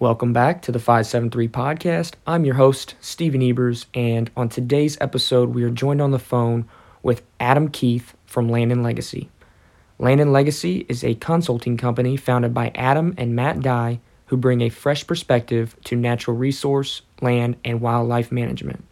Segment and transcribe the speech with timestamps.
[0.00, 2.14] Welcome back to the 573 podcast.
[2.26, 6.66] I'm your host, Stephen Ebers, and on today's episode, we are joined on the phone
[7.02, 9.28] with Adam Keith from Land and Legacy.
[9.98, 14.62] Land and Legacy is a consulting company founded by Adam and Matt Dye who bring
[14.62, 18.82] a fresh perspective to natural resource, land, and wildlife management.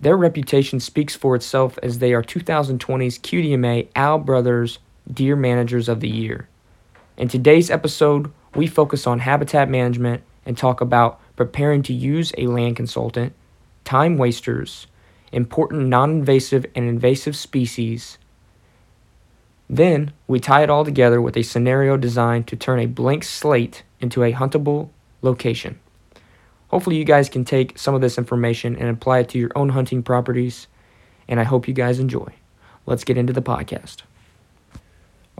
[0.00, 6.00] Their reputation speaks for itself as they are 2020's QDMA Al Brothers Deer Managers of
[6.00, 6.48] the Year.
[7.16, 12.46] In today's episode, we focus on habitat management and talk about preparing to use a
[12.46, 13.32] land consultant,
[13.84, 14.86] time wasters,
[15.30, 18.18] important non invasive and invasive species.
[19.70, 23.84] Then we tie it all together with a scenario designed to turn a blank slate
[24.00, 24.90] into a huntable
[25.22, 25.78] location.
[26.68, 29.70] Hopefully, you guys can take some of this information and apply it to your own
[29.70, 30.66] hunting properties,
[31.28, 32.32] and I hope you guys enjoy.
[32.86, 34.02] Let's get into the podcast.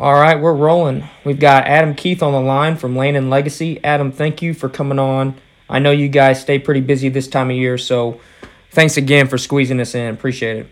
[0.02, 1.08] All right, we're rolling.
[1.24, 3.78] We've got Adam Keith on the line from Land and Legacy.
[3.84, 5.36] Adam, thank you for coming on.
[5.70, 8.20] I know you guys stay pretty busy this time of year, so
[8.72, 10.12] thanks again for squeezing us in.
[10.12, 10.66] Appreciate it.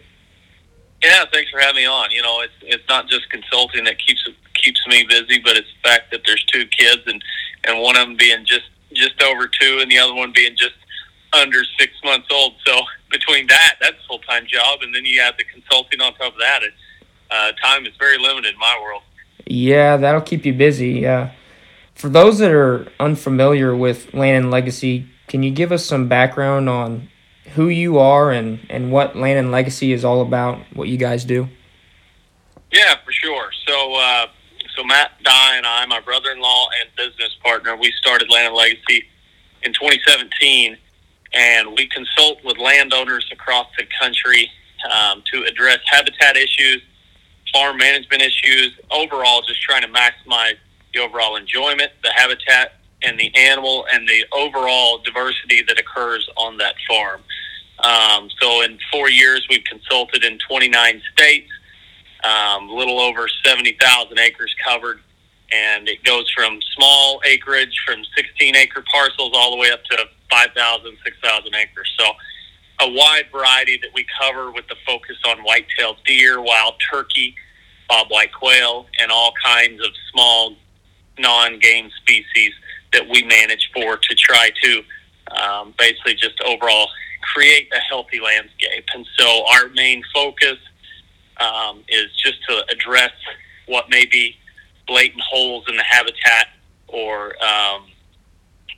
[1.05, 2.11] Yeah, thanks for having me on.
[2.11, 5.89] You know, it's it's not just consulting that keeps keeps me busy, but it's the
[5.89, 7.23] fact that there's two kids and
[7.69, 10.75] and one of them being just just over two and the other one being just
[11.35, 12.55] under six months old.
[12.67, 12.81] So
[13.13, 16.33] between that, that's a full time job, and then you have the consulting on top
[16.33, 16.65] of that.
[16.65, 16.75] It,
[17.31, 19.03] uh, time is very limited in my world.
[19.51, 21.05] Yeah, that'll keep you busy.
[21.05, 21.31] Uh,
[21.97, 26.69] for those that are unfamiliar with Land and Legacy, can you give us some background
[26.69, 27.09] on
[27.55, 31.25] who you are and, and what Land and Legacy is all about, what you guys
[31.25, 31.49] do?
[32.71, 33.51] Yeah, for sure.
[33.67, 34.27] So, uh,
[34.77, 39.03] so Matt Dye and I, my brother-in-law and business partner, we started Land and Legacy
[39.63, 40.77] in 2017,
[41.35, 44.49] and we consult with landowners across the country
[44.89, 46.83] um, to address habitat issues
[47.53, 50.57] farm management issues, overall, just trying to maximize
[50.93, 56.59] the overall enjoyment, the habitat, and the animal and the overall diversity that occurs on
[56.59, 57.23] that farm.
[57.79, 61.51] Um, so, in four years, we've consulted in 29 states,
[62.25, 65.01] um, a little over 70,000 acres covered,
[65.51, 69.97] and it goes from small acreage, from 16 acre parcels, all the way up to
[70.31, 71.91] 5,000, 6,000 acres.
[71.99, 72.13] So,
[72.83, 77.35] a wide variety that we cover with the focus on white-tailed deer, wild turkey,
[77.91, 80.57] bobwhite quail, and all kinds of small
[81.19, 82.53] non-game species
[82.93, 84.83] that we manage for to try to
[85.41, 86.89] um, basically just overall
[87.35, 88.85] create a healthy landscape.
[88.95, 90.57] And so our main focus
[91.39, 93.13] um, is just to address
[93.67, 94.37] what may be
[94.87, 96.49] blatant holes in the habitat
[96.89, 97.85] or um,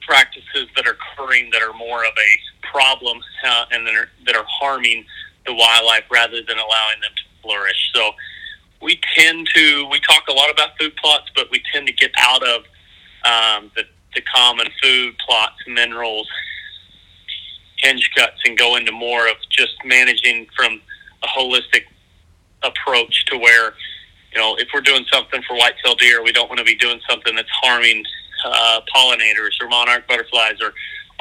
[0.06, 4.36] practices that are occurring that are more of a problem uh, and that are, that
[4.36, 5.04] are harming
[5.46, 7.90] the wildlife rather than allowing them to flourish.
[7.94, 8.12] So
[8.80, 12.10] we tend to we talk a lot about food plots, but we tend to get
[12.18, 12.62] out of
[13.24, 13.84] um, the
[14.14, 16.28] the common food plots, minerals,
[17.78, 20.80] hinge cuts, and go into more of just managing from
[21.22, 21.84] a holistic
[22.62, 23.74] approach to where
[24.32, 27.00] you know if we're doing something for white-tailed deer, we don't want to be doing
[27.08, 28.04] something that's harming
[28.44, 30.72] uh, pollinators or monarch butterflies or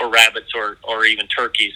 [0.01, 1.73] or rabbits or or even turkeys.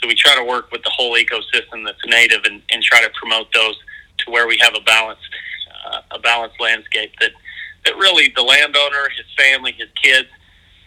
[0.00, 3.10] So we try to work with the whole ecosystem that's native and, and try to
[3.10, 3.76] promote those
[4.18, 5.22] to where we have a balanced
[5.86, 7.32] uh, a balanced landscape that
[7.84, 10.28] that really the landowner, his family, his kids,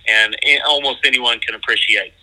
[0.07, 0.35] and
[0.65, 2.13] almost anyone can appreciate.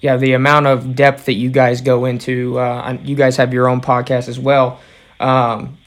[0.00, 2.58] Yeah, the amount of depth that you guys go into.
[2.58, 4.80] Uh, you guys have your own podcast as well.
[5.18, 5.78] Um,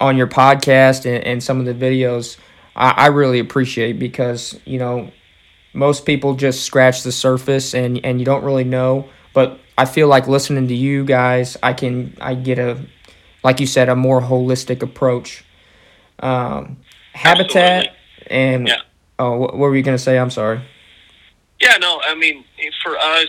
[0.00, 2.38] on your podcast and, and, some of the videos,
[2.74, 5.10] I, I really appreciate because you know
[5.72, 9.08] most people just scratch the surface and and you don't really know.
[9.34, 12.78] But I feel like listening to you guys, I can I get a
[13.44, 15.44] like you said, a more holistic approach.
[16.20, 16.78] Um,
[17.12, 17.96] habitat Absolutely.
[18.30, 18.80] and yeah.
[19.18, 20.18] oh, what, were you going to say?
[20.18, 20.60] I'm sorry.
[21.60, 22.44] Yeah, no, I mean,
[22.82, 23.28] for us,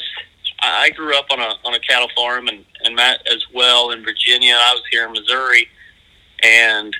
[0.61, 4.03] I grew up on a on a cattle farm, and and Matt as well in
[4.03, 4.53] Virginia.
[4.53, 5.67] I was here in Missouri,
[6.43, 6.95] and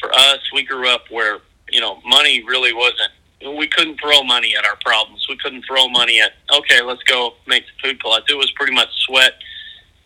[0.00, 1.38] for us, we grew up where
[1.70, 3.10] you know money really wasn't.
[3.40, 5.26] We couldn't throw money at our problems.
[5.28, 8.26] We couldn't throw money at okay, let's go make some food plots.
[8.28, 9.32] It was pretty much sweat,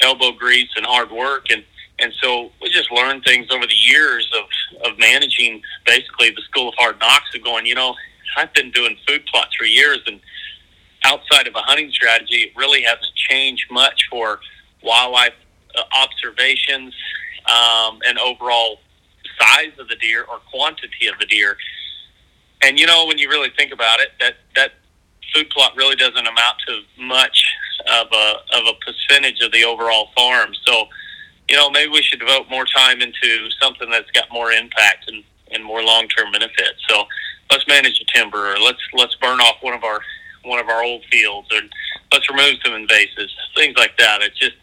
[0.01, 1.65] elbow grease, and hard work, and
[1.99, 6.69] and so we just learned things over the years of, of managing basically the school
[6.69, 7.95] of hard knocks of going, you know,
[8.37, 10.21] I've been doing food plots for years and
[11.05, 14.41] outside of a hunting strategy, it really hasn't changed much for
[14.83, 15.35] wildlife
[15.77, 16.95] uh, observations
[17.47, 18.81] um, and overall
[19.39, 21.57] size of the deer or quantity of the deer.
[22.65, 24.73] And you know, when you really think about it, that that
[25.35, 27.55] food plot really doesn't amount to much
[27.91, 30.55] of a of a percentage of the overall farm.
[30.65, 30.87] So
[31.49, 35.23] you know, maybe we should devote more time into something that's got more impact and,
[35.53, 36.81] and more long term benefits.
[36.89, 37.05] So
[37.51, 40.01] let's manage the timber, or let's let's burn off one of our
[40.45, 41.61] one of our old fields, or
[42.13, 44.23] let's remove some invasives, things like that.
[44.23, 44.57] It's just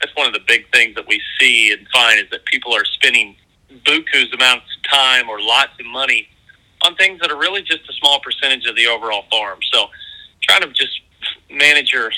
[0.00, 2.84] that's one of the big things that we see and find is that people are
[2.84, 3.36] spending
[3.84, 6.28] buku's amounts of time or lots of money
[6.82, 9.58] on things that are really just a small percentage of the overall farm.
[9.72, 9.86] So
[10.42, 11.00] trying to just
[11.50, 12.10] manage your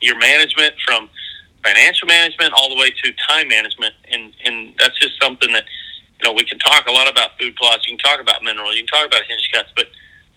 [0.00, 1.08] your management from
[1.64, 3.94] financial management all the way to time management.
[4.10, 5.64] And and that's just something that
[6.20, 7.86] you know we can talk a lot about food plots.
[7.86, 9.70] You can talk about minerals you can talk about hinge cuts.
[9.76, 9.86] But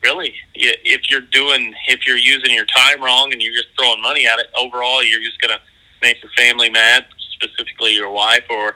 [0.04, 4.26] really if you're doing if you're using your time wrong and you're just throwing money
[4.26, 5.60] at it overall you're just going to
[6.02, 8.76] make your family mad specifically your wife or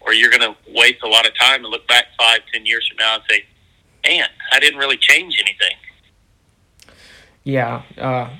[0.00, 2.86] or you're going to waste a lot of time and look back five ten years
[2.88, 3.44] from now and say
[4.04, 5.76] man i didn't really change anything.
[7.44, 8.30] Yeah uh,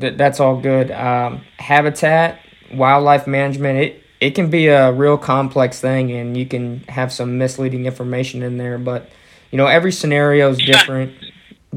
[0.00, 0.90] th- that's all good.
[0.90, 2.40] Um, habitat
[2.72, 7.38] wildlife management it it can be a real complex thing and you can have some
[7.38, 9.10] misleading information in there but
[9.52, 11.14] you know every scenario is different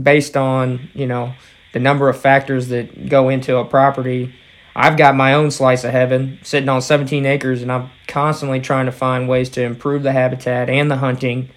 [0.02, 1.34] based on you know
[1.74, 4.34] the number of factors that go into a property.
[4.76, 8.86] I've got my own slice of heaven sitting on 17 acres and i'm constantly trying
[8.86, 11.50] to find ways to improve the habitat and the hunting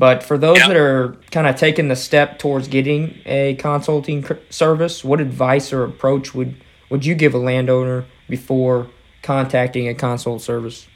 [0.00, 5.04] but for those that are kind of taking the step towards getting a consulting service
[5.04, 6.56] what advice or approach would
[6.88, 8.88] would you give a landowner before
[9.22, 10.88] contacting a consult service?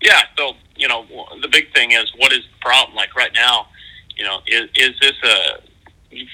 [0.00, 1.06] Yeah, so you know
[1.40, 2.96] the big thing is what is the problem?
[2.96, 3.68] Like right now,
[4.16, 5.60] you know, is is this a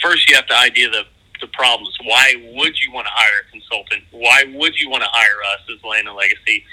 [0.02, 1.04] first you have to idea the
[1.40, 1.96] the problems.
[2.02, 4.04] Why would you want to hire a consultant?
[4.10, 6.64] Why would you want to hire us as Land and Legacy?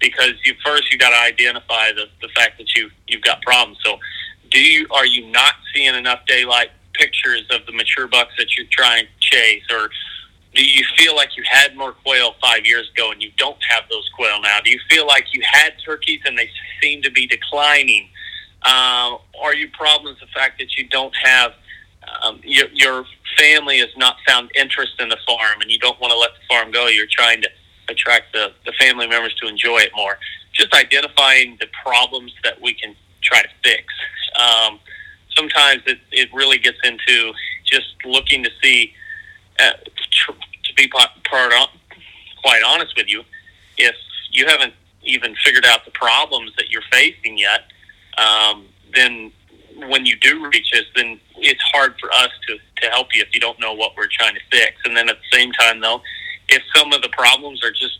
[0.00, 3.78] Because you first you got to identify the, the fact that you you've got problems.
[3.84, 3.98] So,
[4.50, 8.66] do you are you not seeing enough daylight pictures of the mature bucks that you're
[8.70, 9.90] trying to chase, or
[10.54, 13.84] do you feel like you had more quail five years ago and you don't have
[13.90, 14.58] those quail now?
[14.64, 16.50] Do you feel like you had turkeys and they
[16.82, 18.08] seem to be declining?
[18.62, 21.52] Uh, are you problems the fact that you don't have
[22.22, 23.04] um, your, your
[23.36, 26.46] family has not found interest in the farm and you don't want to let the
[26.48, 26.88] farm go?
[26.88, 27.48] You're trying to
[27.88, 30.18] attract the, the family members to enjoy it more.
[30.52, 33.84] Just identifying the problems that we can try to fix.
[34.36, 34.80] Um,
[35.36, 37.32] sometimes it, it really gets into
[37.64, 38.92] just looking to see
[39.58, 41.52] uh, to be part, part
[42.42, 43.22] quite honest with you,
[43.76, 43.94] if
[44.30, 47.64] you haven't even figured out the problems that you're facing yet,
[48.16, 49.32] um, then
[49.88, 53.34] when you do reach us, then it's hard for us to, to help you if
[53.34, 54.76] you don't know what we're trying to fix.
[54.84, 56.00] And then at the same time, though,
[56.48, 57.98] if some of the problems are just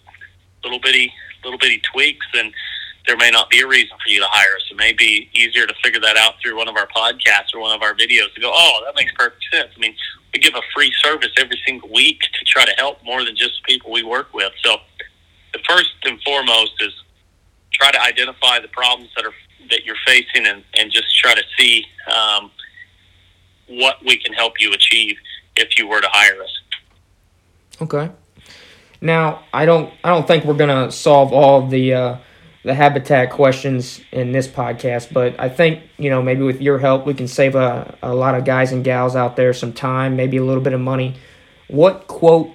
[0.62, 1.12] little bitty,
[1.44, 2.52] little bitty tweaks, then
[3.06, 4.62] there may not be a reason for you to hire us.
[4.70, 7.74] It may be easier to figure that out through one of our podcasts or one
[7.74, 9.70] of our videos to go, oh, that makes perfect sense.
[9.74, 9.94] I mean,
[10.32, 13.62] we give a free service every single week to try to help more than just
[13.64, 14.52] people we work with.
[14.62, 14.76] So
[15.52, 16.92] the first and foremost is
[17.72, 19.34] try to identify the problems that are
[19.70, 22.50] that you're facing and, and just try to see um,
[23.68, 25.16] what we can help you achieve
[25.56, 26.60] if you were to hire us.
[27.82, 28.10] Okay.
[29.00, 32.16] Now, I don't I don't think we're gonna solve all the uh,
[32.64, 37.06] the habitat questions in this podcast, but I think, you know, maybe with your help,
[37.06, 40.36] we can save a, a lot of guys and gals out there some time, maybe
[40.36, 41.16] a little bit of money.
[41.68, 42.50] What, quote,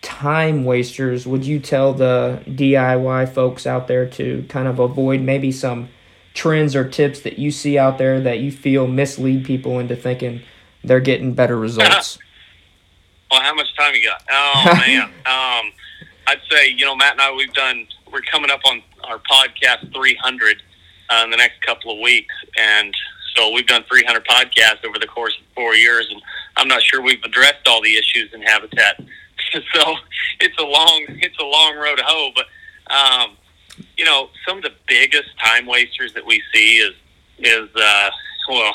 [0.00, 5.52] time wasters would you tell the DIY folks out there to kind of avoid maybe
[5.52, 5.90] some
[6.34, 10.42] trends or tips that you see out there that you feel mislead people into thinking
[10.82, 12.18] they're getting better results?
[13.30, 14.22] Well, how much time you got?
[14.30, 15.04] Oh, man.
[15.24, 15.72] um,
[16.26, 19.92] I'd say, you know, Matt and I, we've done, we're coming up on our podcast
[19.92, 20.62] 300
[21.10, 22.94] uh, in the next couple of weeks, and
[23.34, 26.20] so we've done 300 podcasts over the course of four years, and
[26.56, 29.00] I'm not sure we've addressed all the issues in habitat.
[29.74, 29.94] so
[30.40, 32.46] it's a long it's a long road to hoe, but
[32.94, 33.36] um,
[33.96, 36.94] you know some of the biggest time wasters that we see is
[37.38, 38.10] is uh,
[38.48, 38.72] well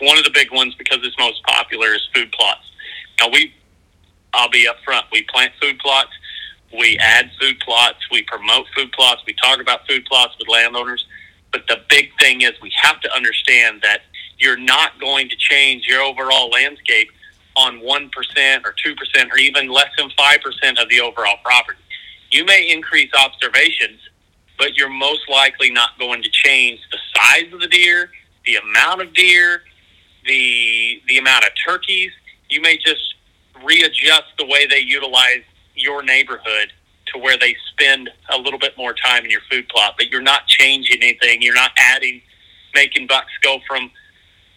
[0.00, 2.70] one of the big ones because it's most popular is food plots.
[3.18, 3.54] Now we
[4.34, 5.04] I'll be upfront.
[5.10, 6.10] We plant food plots
[6.72, 11.06] we add food plots, we promote food plots, we talk about food plots with landowners.
[11.52, 14.02] But the big thing is we have to understand that
[14.38, 17.10] you're not going to change your overall landscape
[17.56, 21.78] on 1% or 2% or even less than 5% of the overall property.
[22.30, 24.00] You may increase observations,
[24.58, 28.10] but you're most likely not going to change the size of the deer,
[28.44, 29.62] the amount of deer,
[30.26, 32.12] the the amount of turkeys.
[32.50, 33.14] You may just
[33.64, 35.42] readjust the way they utilize
[35.78, 36.72] your neighborhood
[37.12, 40.22] to where they spend a little bit more time in your food plot, but you're
[40.22, 41.42] not changing anything.
[41.42, 42.20] You're not adding,
[42.74, 43.90] making bucks go from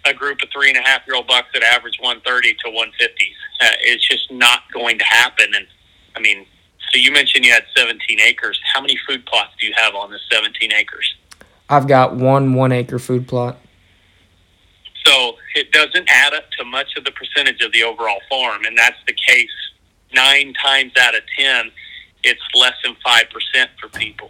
[0.06, 2.88] a group of three and a half year old bucks that average 130 to 150s.
[3.62, 5.54] Uh, it's just not going to happen.
[5.56, 5.68] And
[6.16, 6.46] I mean,
[6.92, 8.60] so you mentioned you had 17 acres.
[8.74, 11.16] How many food plots do you have on this 17 acres?
[11.70, 13.58] I've got one one acre food plot.
[15.06, 18.78] So it doesn't add up to much of the percentage of the overall farm, and
[18.78, 19.50] that's the case
[20.14, 21.72] nine times out of ten.
[22.24, 24.30] It's less than five percent for people,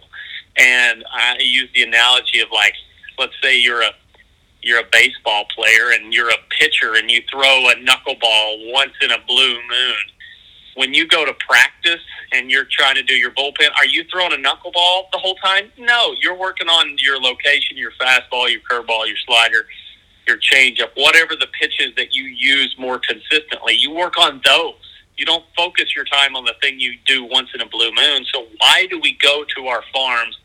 [0.56, 2.74] and I use the analogy of like,
[3.18, 3.90] let's say you're a
[4.62, 9.10] you're a baseball player and you're a pitcher and you throw a knuckleball once in
[9.10, 9.96] a blue moon.
[10.74, 12.00] When you go to practice
[12.32, 15.70] and you're trying to do your bullpen, are you throwing a knuckleball the whole time?
[15.78, 19.66] No, you're working on your location, your fastball, your curveball, your slider,
[20.26, 23.74] your changeup, whatever the pitches that you use more consistently.
[23.74, 24.74] You work on those.
[25.22, 28.24] You don't focus your time on the thing you do once in a blue moon.
[28.34, 30.36] So why do we go to our farms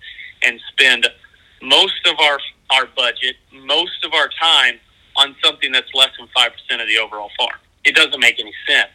[0.44, 1.08] and spend
[1.64, 2.38] most of our
[2.70, 4.76] our budget, most of our time
[5.16, 7.58] on something that's less than five percent of the overall farm.
[7.86, 8.94] It doesn't make any sense,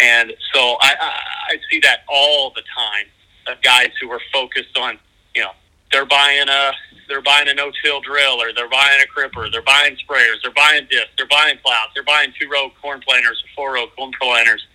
[0.00, 1.12] and so I, I,
[1.52, 3.06] I see that all the time
[3.46, 4.98] of guys who are focused on,
[5.34, 5.52] you know,
[5.92, 6.72] they're buying a
[7.08, 10.86] they're buying a no-till drill, or they're buying a cripper, they're buying sprayers, they're buying
[10.90, 14.66] discs, they're buying plows, they're buying two-row corn planters or four-row corn planters,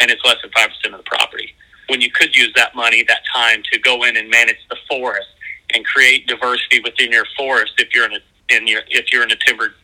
[0.00, 1.54] and it's less than five percent of the property.
[1.88, 5.28] When you could use that money, that time to go in and manage the forest
[5.74, 9.30] and create diversity within your forest if you're in a in your if you're in
[9.30, 9.74] a timbered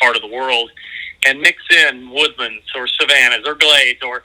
[0.00, 0.70] part of the world,
[1.26, 4.22] and mix in woodlands or savannas or glades or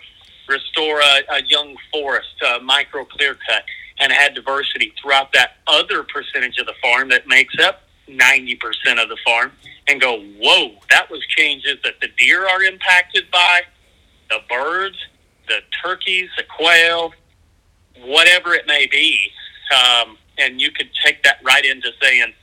[0.47, 3.63] restore a, a young forest, a micro clear cut,
[3.99, 8.57] and add diversity throughout that other percentage of the farm that makes up 90%
[9.01, 9.51] of the farm
[9.87, 13.61] and go, whoa, that was changes that the deer are impacted by,
[14.29, 14.97] the birds,
[15.47, 17.13] the turkeys, the quail,
[18.01, 19.31] whatever it may be.
[19.73, 22.33] Um, and you could take that right into saying,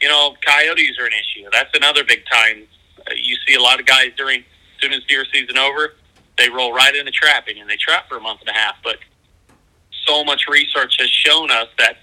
[0.00, 1.48] you know, coyotes are an issue.
[1.52, 2.66] That's another big time.
[2.98, 4.44] Uh, you see a lot of guys during as
[4.80, 5.94] soon as deer season over,
[6.38, 8.76] they roll right into trapping and they trap for a month and a half.
[8.82, 8.96] But
[10.06, 11.96] so much research has shown us that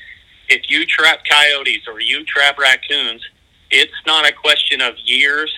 [0.49, 3.21] if you trap coyotes or you trap raccoons,
[3.71, 5.53] it's not a question of years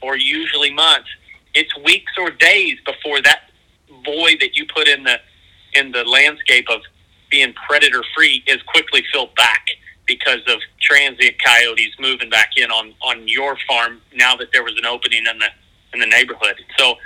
[0.00, 1.08] or usually months.
[1.54, 3.50] It's weeks or days before that
[4.04, 5.18] void that you put in the
[5.74, 6.80] in the landscape of
[7.30, 9.66] being predator free is quickly filled back
[10.06, 14.74] because of transient coyotes moving back in on on your farm now that there was
[14.76, 15.48] an opening in the
[15.94, 16.56] in the neighborhood.
[16.78, 16.96] So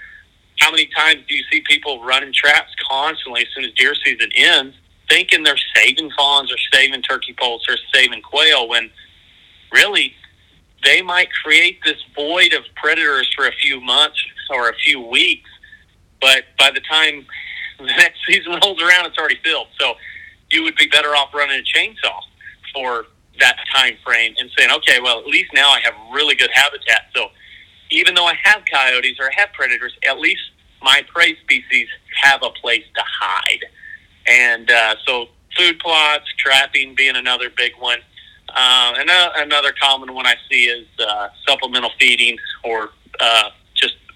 [0.59, 4.31] how many times do you see people running traps constantly as soon as deer season
[4.35, 4.77] ends,
[5.09, 8.91] thinking they're saving fawns or saving turkey poults or saving quail when
[9.73, 10.15] really
[10.85, 15.51] they might create this void of predators for a few months or a few weeks,
[16.21, 17.27] but by the time
[17.79, 19.69] the next season rolls around, it's already filled.
[19.79, 19.95] So
[20.51, 22.21] you would be better off running a chainsaw
[22.73, 23.07] for
[23.41, 27.11] that time frame and saying, okay, well, at least now I have really good habitat.
[27.15, 27.29] So
[27.91, 30.43] even though I have coyotes or I have predators, at least
[30.83, 31.89] my prey species
[32.23, 33.65] have a place to hide.
[34.27, 35.27] And uh, so
[35.57, 37.99] food plots, trapping being another big one.
[38.49, 43.51] Uh, and uh, another common one I see is uh, supplemental feeding or uh,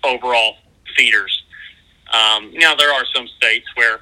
[0.05, 0.57] overall
[0.97, 1.43] feeders.
[2.13, 4.01] Um, now, there are some states where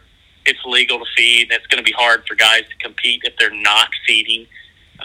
[0.49, 1.43] it's legal to feed.
[1.45, 4.47] And it's going to be hard for guys to compete if they're not feeding,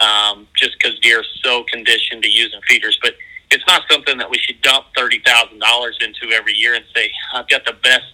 [0.00, 2.98] um, just because deer are so conditioned to using feeders.
[3.02, 3.14] But
[3.50, 7.10] it's not something that we should dump thirty thousand dollars into every year and say
[7.32, 8.12] I've got the best.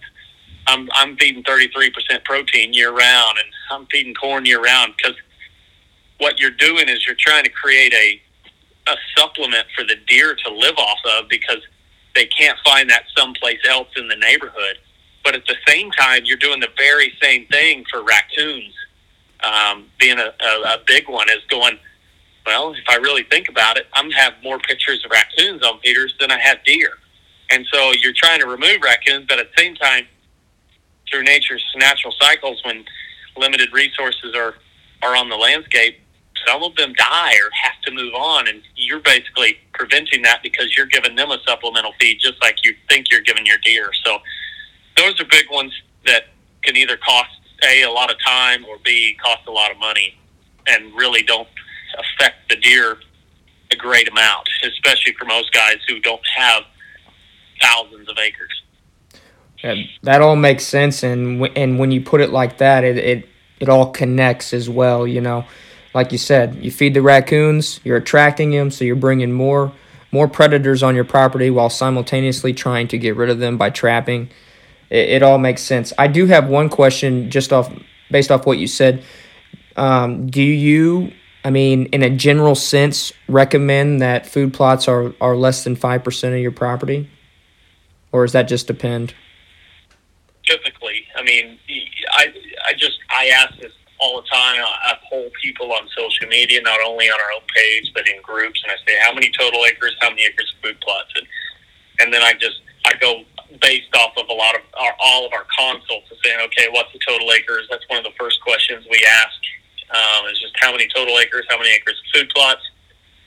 [0.67, 4.93] I'm I'm feeding thirty three percent protein year round, and I'm feeding corn year round
[4.97, 5.15] because
[6.19, 8.21] what you're doing is you're trying to create a
[8.91, 11.61] a supplement for the deer to live off of because
[12.15, 14.77] they can't find that someplace else in the neighborhood.
[15.23, 18.73] But at the same time, you're doing the very same thing for raccoons.
[19.43, 21.77] Um, being a, a, a big one is going,
[22.45, 26.15] well, if I really think about it, I'm have more pictures of raccoons on feeders
[26.19, 26.91] than I have deer.
[27.49, 30.07] And so you're trying to remove raccoons, but at the same time,
[31.09, 32.85] through nature's natural cycles, when
[33.37, 34.55] limited resources are,
[35.01, 36.00] are on the landscape,
[36.47, 38.47] some of them die or have to move on.
[38.47, 42.75] And you're basically preventing that because you're giving them a supplemental feed, just like you
[42.89, 43.91] think you're giving your deer.
[44.05, 44.19] So
[44.97, 45.73] those are big ones
[46.05, 46.27] that
[46.63, 47.29] can either cost
[47.63, 50.17] a a lot of time or b cost a lot of money,
[50.67, 51.47] and really don't
[51.97, 52.97] affect the deer
[53.71, 56.63] a great amount, especially for most guys who don't have
[57.61, 58.63] thousands of acres.
[59.63, 62.97] Yeah, that all makes sense, and w- and when you put it like that, it,
[62.97, 63.29] it
[63.59, 65.05] it all connects as well.
[65.05, 65.45] You know,
[65.93, 69.71] like you said, you feed the raccoons, you're attracting them, so you're bringing more
[70.13, 74.29] more predators on your property while simultaneously trying to get rid of them by trapping
[74.91, 75.91] it, it all makes sense.
[75.97, 77.73] I do have one question just off
[78.11, 79.03] based off what you said.
[79.77, 81.13] Um, do you,
[81.45, 86.33] I mean, in a general sense, recommend that food plots are, are less than 5%
[86.33, 87.09] of your property?
[88.11, 89.13] Or does that just depend?
[90.43, 91.57] Typically, I mean,
[92.11, 92.33] I,
[92.67, 93.71] I just, I ask this
[94.01, 94.59] all the time.
[94.59, 98.61] I, poll people on social media, not only on our own page, but in groups,
[98.63, 101.11] and I say, how many total acres, how many acres of food plots?
[101.15, 101.27] And,
[101.99, 103.23] and then I just, I go
[103.61, 106.91] based off of a lot of our, all of our consults and saying, okay, what's
[106.93, 107.67] the total acres?
[107.69, 109.39] That's one of the first questions we ask.
[109.91, 112.63] Um, is just how many total acres, how many acres of food plots,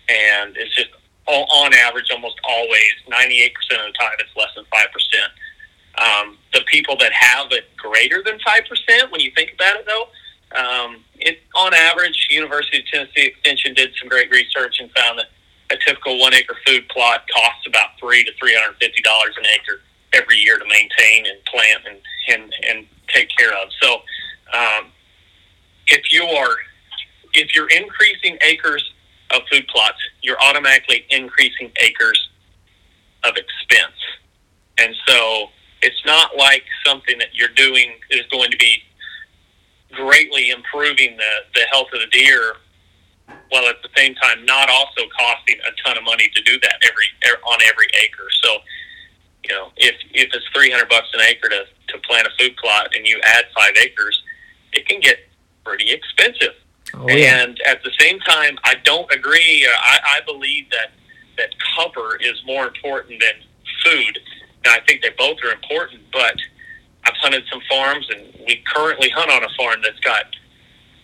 [0.09, 0.89] and it's just
[1.27, 4.89] all, on average, almost always, 98% of the time, it's less than 5%.
[6.01, 10.09] Um, the people that have it greater than 5%, when you think about it, though,
[10.55, 15.27] um, it, on average, University of Tennessee Extension did some great research and found that
[15.71, 19.47] a typical one acre food plot costs about three to three hundred fifty dollars an
[19.47, 19.81] acre
[20.13, 23.69] every year to maintain and plant and and, and take care of.
[23.81, 23.95] So,
[24.57, 24.87] um,
[25.89, 26.57] if you are
[27.33, 28.93] if you're increasing acres
[29.35, 32.29] of food plots, you're automatically increasing acres
[33.25, 33.99] of expense,
[34.79, 35.49] and so
[35.83, 38.83] it's not like something that you're doing is going to be
[39.95, 42.57] greatly improving the, the health of the deer
[43.51, 46.77] while at the same time not also costing a ton of money to do that
[46.83, 48.29] every er, on every acre.
[48.43, 48.59] So,
[49.49, 52.57] you know, if if it's three hundred bucks an acre to to plant a food
[52.57, 54.23] plot and you add five acres,
[54.73, 55.19] it can get
[55.65, 56.55] pretty expensive.
[56.93, 57.43] Oh, yeah.
[57.43, 59.67] And at the same time, I don't agree.
[59.67, 60.93] I, I believe that
[61.37, 63.43] that cover is more important than
[63.85, 64.19] food.
[64.65, 66.37] And I think they both are important, but
[67.07, 70.25] I've hunted some farms, and we currently hunt on a farm that's got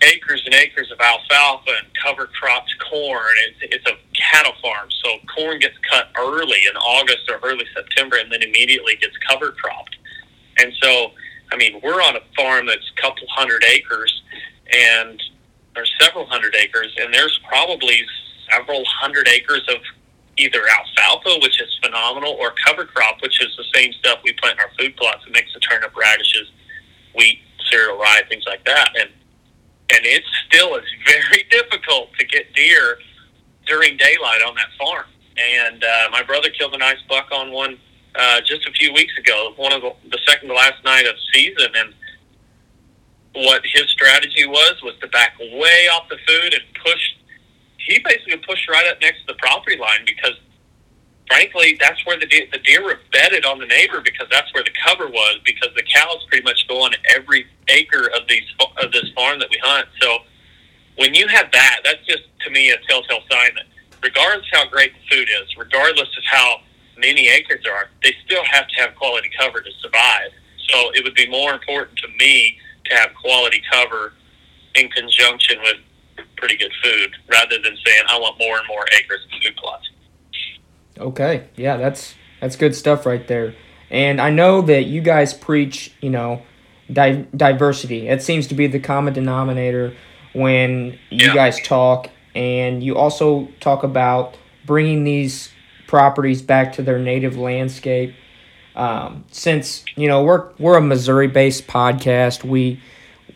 [0.02, 3.34] acres and acres of alfalfa and cover cropped corn.
[3.48, 8.16] It's, it's a cattle farm, so corn gets cut early in August or early September,
[8.16, 9.96] and then immediately gets cover cropped.
[10.58, 11.12] And so,
[11.52, 14.22] I mean, we're on a farm that's a couple hundred acres,
[14.72, 15.22] and
[15.76, 18.02] or several hundred acres, and there's probably
[18.50, 19.76] several hundred acres of
[20.40, 24.58] either alfalfa, which is phenomenal, or cover crop, which is the same stuff we plant
[24.58, 26.50] in our food plots, a mix of turnip, radishes,
[27.14, 28.90] wheat, cereal, rye, things like that.
[28.98, 29.10] And
[29.92, 32.98] and it still is very difficult to get deer
[33.66, 35.06] during daylight on that farm.
[35.36, 37.78] And uh, my brother killed a nice buck on one
[38.14, 41.14] uh, just a few weeks ago, one of the, the second to last night of
[41.32, 41.94] season, and
[43.34, 47.14] what his strategy was was to back way off the food and push
[47.86, 50.34] he basically pushed right up next to the property line because,
[51.26, 54.62] frankly, that's where the deer, the deer were bedded on the neighbor because that's where
[54.62, 58.44] the cover was because the cows pretty much go on every acre of these
[58.82, 59.88] of this farm that we hunt.
[60.00, 60.18] So
[60.96, 63.66] when you have that, that's just to me a telltale sign that
[64.02, 66.60] regardless how great the food is, regardless of how
[66.98, 70.30] many acres there are, they still have to have quality cover to survive.
[70.68, 74.12] So it would be more important to me to have quality cover
[74.74, 75.76] in conjunction with
[76.36, 79.90] pretty good food rather than saying I want more and more acres of food plots.
[80.98, 83.54] Okay, yeah, that's that's good stuff right there.
[83.90, 86.42] And I know that you guys preach, you know,
[86.92, 88.08] di- diversity.
[88.08, 89.94] It seems to be the common denominator
[90.32, 91.34] when you yeah.
[91.34, 95.50] guys talk, and you also talk about bringing these
[95.86, 98.14] properties back to their native landscape.
[98.76, 102.80] Um, since you know we're we're a Missouri-based podcast, we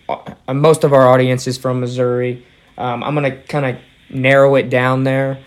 [0.08, 2.46] uh, most of our audience is from Missouri.
[2.76, 5.38] Um, I'm gonna kind of narrow it down there,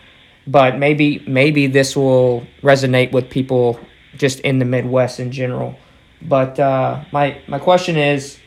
[0.46, 3.80] but maybe maybe this will resonate with people
[4.16, 5.76] just in the Midwest in general.
[6.22, 8.40] But uh, my my question is,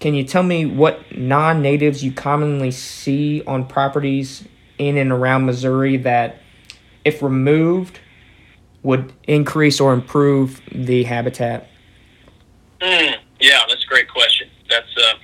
[0.00, 4.46] can you tell me what non-natives you commonly see on properties
[4.78, 6.40] in and around Missouri that,
[7.04, 8.00] if removed,
[8.82, 11.68] would increase or improve the habitat?
[12.80, 14.48] Mm, yeah, that's a great question.
[14.68, 15.14] That's uh,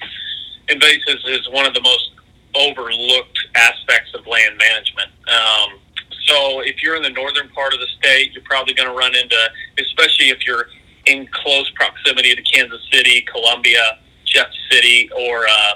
[0.69, 2.12] invasives is one of the most
[2.55, 5.11] overlooked aspects of land management.
[5.29, 5.79] Um,
[6.27, 9.15] so if you're in the northern part of the state, you're probably going to run
[9.15, 9.37] into,
[9.79, 10.67] especially if you're
[11.07, 15.75] in close proximity to Kansas City, Columbia, Jeff City, or uh,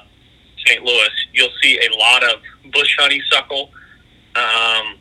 [0.66, 0.82] St.
[0.82, 2.40] Louis, you'll see a lot of
[2.72, 3.70] bush honeysuckle
[4.36, 4.98] um,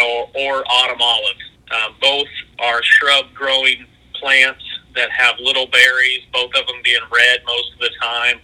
[0.00, 1.36] or, or autumn olive.
[1.70, 2.28] Uh, both
[2.60, 7.80] are shrub growing plants that have little berries, both of them being red most of
[7.80, 8.40] the time.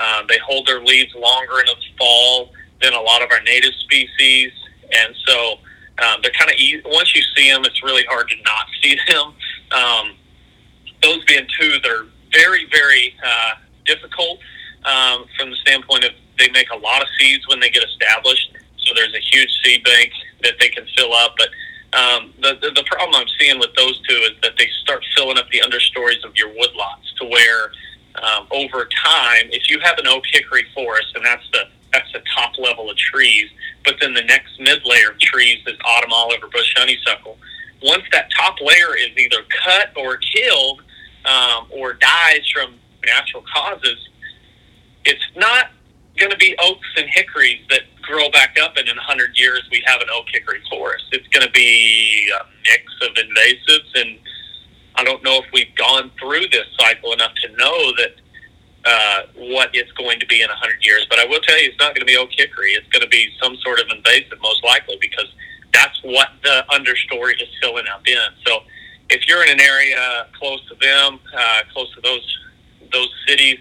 [0.00, 3.74] Uh, they hold their leaves longer in the fall than a lot of our native
[3.74, 4.50] species,
[4.92, 5.58] and so
[6.02, 6.82] um, they're kind of easy.
[6.86, 9.34] Once you see them, it's really hard to not see them.
[9.72, 10.16] Um,
[11.02, 14.38] those being two, they're very, very uh, difficult
[14.84, 18.50] um, from the standpoint of they make a lot of seeds when they get established.
[18.78, 20.10] So there's a huge seed bank
[20.42, 21.50] that they can fill up, but
[21.92, 25.38] um, the, the the problem I'm seeing with those two is that they start filling
[25.38, 27.72] up the understories of your woodlots to where
[28.16, 32.22] um, over time, if you have an oak hickory forest, and that's the that's the
[32.36, 33.50] top level of trees,
[33.84, 37.36] but then the next mid layer of trees is autumn olive or bush honeysuckle.
[37.82, 40.82] Once that top layer is either cut or killed
[41.24, 44.08] um, or dies from natural causes,
[45.04, 45.70] it's not
[46.18, 49.82] going to be oaks and hickories that grow back up, and in 100 years we
[49.86, 51.04] have an oak hickory forest.
[51.12, 54.18] It's going to be a mix of invasives, and
[55.00, 58.12] I don't know if we've gone through this cycle enough to know that
[58.84, 61.06] uh, what it's going to be in 100 years.
[61.08, 62.72] But I will tell you, it's not going to be oak hickory.
[62.72, 65.32] It's going to be some sort of invasive, most likely, because
[65.72, 68.28] that's what the understory is filling up in.
[68.46, 68.60] So
[69.08, 72.38] if you're in an area close to them, uh, close to those
[72.92, 73.56] those cities,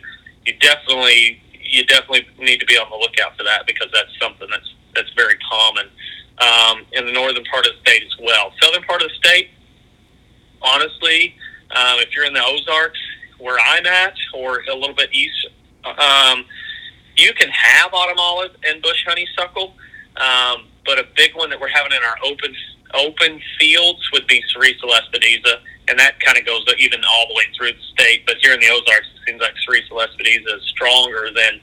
[0.45, 4.47] you definitely you definitely need to be on the lookout for that because that's something
[4.51, 5.87] that's that's very common
[6.39, 8.51] um, in the northern part of the state as well.
[8.61, 9.51] Southern part of the state,
[10.61, 11.35] honestly,
[11.71, 12.99] um, if you're in the Ozarks,
[13.37, 15.47] where I'm at, or a little bit east,
[15.85, 16.45] um,
[17.15, 19.73] you can have autumn olive and bush honeysuckle,
[20.17, 22.53] um, but a big one that we're having in our open
[22.95, 27.43] open fields would be Sericea lespedeza, and that kind of goes even all the way
[27.55, 28.25] through the state.
[28.25, 31.61] But here in the Ozarks, it seems like Sericea lespedeza is stronger than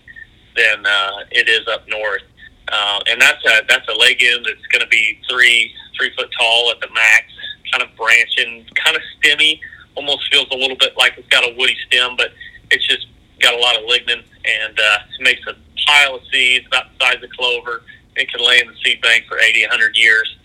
[0.56, 2.22] than uh, it is up north.
[2.68, 6.70] Uh, and that's a that's a legume that's going to be three three foot tall
[6.70, 7.24] at the max,
[7.72, 9.60] kind of branching, kind of stemmy.
[9.94, 12.32] Almost feels a little bit like it's got a woody stem, but
[12.70, 13.06] it's just
[13.40, 15.54] got a lot of lignin and uh, it makes a
[15.86, 17.82] pile of seeds about the size of clover.
[18.16, 20.36] It can lay in the seed bank for 80, 100 years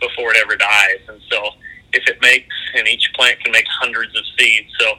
[0.00, 1.00] before it ever dies.
[1.08, 1.50] And so
[1.92, 4.70] if it makes, and each plant can make hundreds of seeds.
[4.78, 4.90] So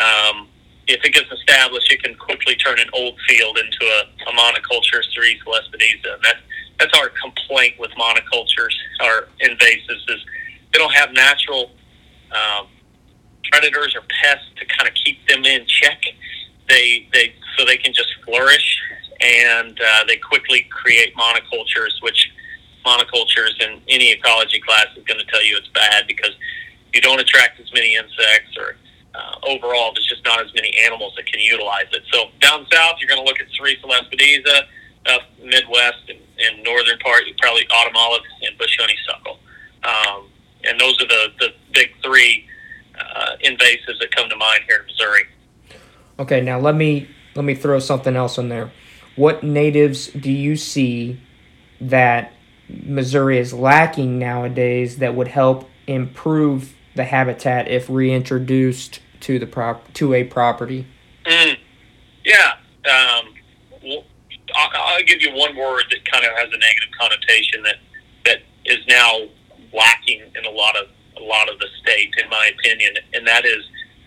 [0.00, 0.48] um,
[0.86, 5.02] if it gets established, it can quickly turn an old field into a, a monoculture
[5.16, 6.14] Sericea lespedeza.
[6.14, 6.40] And that's,
[6.78, 10.24] that's our complaint with monocultures or invasives is
[10.74, 11.70] they don't have natural
[12.32, 12.66] um,
[13.50, 16.02] predators or pests to kind of keep them in check.
[16.68, 18.80] They, they, so they can just flourish
[19.20, 22.32] and uh, they quickly create monocultures, which
[22.84, 26.32] monocultures in any ecology class is going to tell you it's bad because
[26.92, 28.76] you don't attract as many insects or
[29.14, 32.02] uh, overall there's just not as many animals that can utilize it.
[32.12, 34.62] So down south, you're going to look at Sericea lespedeza.
[35.06, 39.38] Up Midwest and, and northern part, you probably autumn olive and bush honeysuckle.
[39.84, 40.30] Um,
[40.66, 42.46] and those are the, the big three
[42.98, 45.24] uh, invasives that come to mind here in Missouri.
[46.18, 48.70] Okay, now let me let me throw something else in there.
[49.16, 51.20] What natives do you see
[51.80, 52.32] that
[52.68, 59.92] Missouri is lacking nowadays that would help improve the habitat if reintroduced to the prop
[59.94, 60.86] to a property?
[61.24, 61.56] Mm.
[62.24, 62.52] Yeah,
[62.86, 63.34] um,
[63.82, 64.04] well,
[64.54, 67.76] I'll, I'll give you one word that kind of has a negative connotation that
[68.24, 69.20] that is now
[69.74, 73.44] lacking in a lot of a lot of the state, in my opinion, and that
[73.44, 73.64] is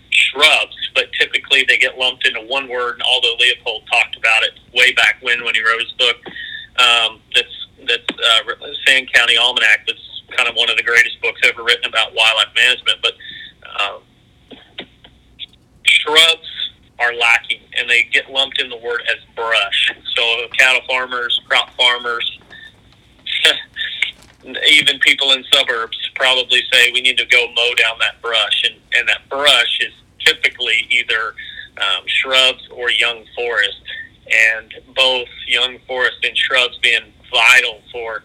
[0.09, 0.75] shrubs.
[0.93, 2.95] But typically, they get lumped into one word.
[2.95, 6.17] And although Leopold talked about it way back when when he wrote his book,
[6.79, 9.85] um, that's that's uh, Sand County Almanac.
[9.87, 12.99] That's kind of one of the greatest books ever written about wildlife management.
[13.01, 13.13] But
[13.79, 14.01] um,
[15.83, 19.93] shrubs are lacking, and they get lumped in the word as brush.
[20.15, 22.39] So cattle farmers, crop farmers,
[24.69, 28.75] even people in suburbs probably say we need to go mow down that brush, and
[28.93, 29.93] and that brush is
[30.25, 31.33] typically either
[31.77, 33.81] um, shrubs or young forest,
[34.31, 38.23] and both young forest and shrubs being vital for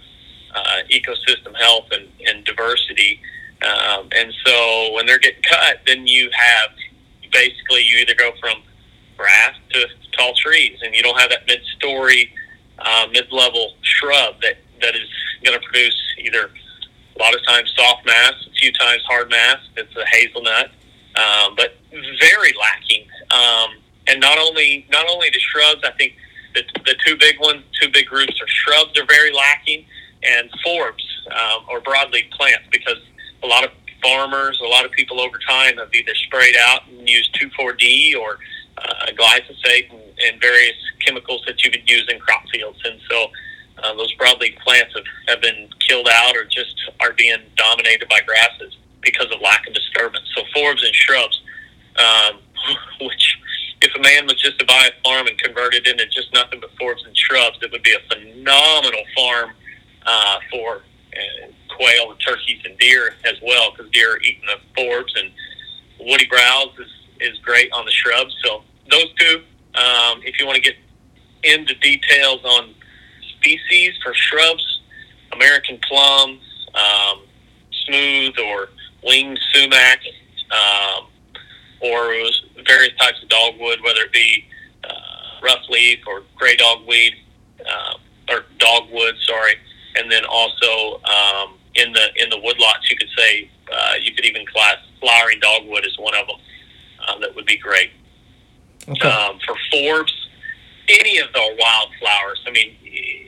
[0.54, 3.20] uh, ecosystem health and, and diversity.
[3.62, 6.70] Um, and so when they're getting cut, then you have
[7.32, 8.62] basically you either go from
[9.16, 12.32] grass to tall trees, and you don't have that mid-story,
[12.78, 15.08] uh, mid-level shrub that that is
[15.42, 16.50] going to produce either
[17.16, 19.58] a lot of times soft mass, a few times hard mass.
[19.76, 20.70] It's a hazelnut,
[21.16, 21.76] um, but
[22.20, 23.06] very lacking.
[23.30, 23.76] Um,
[24.08, 26.14] and not only not only the shrubs, I think
[26.54, 29.84] the, the two big ones, two big groups are shrubs are very lacking,
[30.22, 32.98] and forbs um, or broadleaf plants because
[33.42, 33.70] a lot of
[34.02, 38.38] farmers, a lot of people over time have either sprayed out and used 2,4-D or
[38.78, 42.78] uh, glyphosate and, and various chemicals that you would use in crop fields.
[42.84, 43.28] And so
[43.82, 48.20] uh, those broadleaf plants have, have been killed out or just are being dominated by
[48.20, 50.24] grasses because of lack of disturbance.
[50.34, 51.42] So forbs and shrubs,
[51.96, 52.38] um,
[53.00, 53.38] which
[53.82, 56.60] if a man was just to buy a farm and convert it into just nothing
[56.60, 59.50] but forbs and shrubs, it would be a phenomenal farm
[60.06, 64.80] uh, for uh, quail and turkeys and deer as well, because deer are eating the
[64.80, 65.30] forbs and
[66.00, 66.90] woody browse is,
[67.20, 68.34] is great on the shrubs.
[68.44, 69.42] So those two,
[69.74, 70.76] um, if you want to get
[71.42, 72.74] into details on
[73.42, 74.80] species for shrubs,
[75.32, 76.38] American plum,
[76.74, 77.22] um,
[77.86, 78.68] smooth or
[79.02, 80.00] winged sumac,
[80.50, 81.06] um,
[81.80, 82.14] or
[82.64, 84.44] various types of dogwood, whether it be
[84.84, 87.12] uh, rough leaf or gray dogweed,
[87.60, 87.94] uh,
[88.28, 89.54] or dogwood, sorry,
[89.96, 94.24] and then also um, in the in the woodlots, you could say uh, you could
[94.24, 96.36] even class flowering dogwood as one of them.
[97.06, 97.90] Uh, that would be great.
[98.88, 99.08] Okay.
[99.08, 100.12] Um, for forbs,
[100.88, 102.42] any of the wildflowers.
[102.46, 102.76] I mean,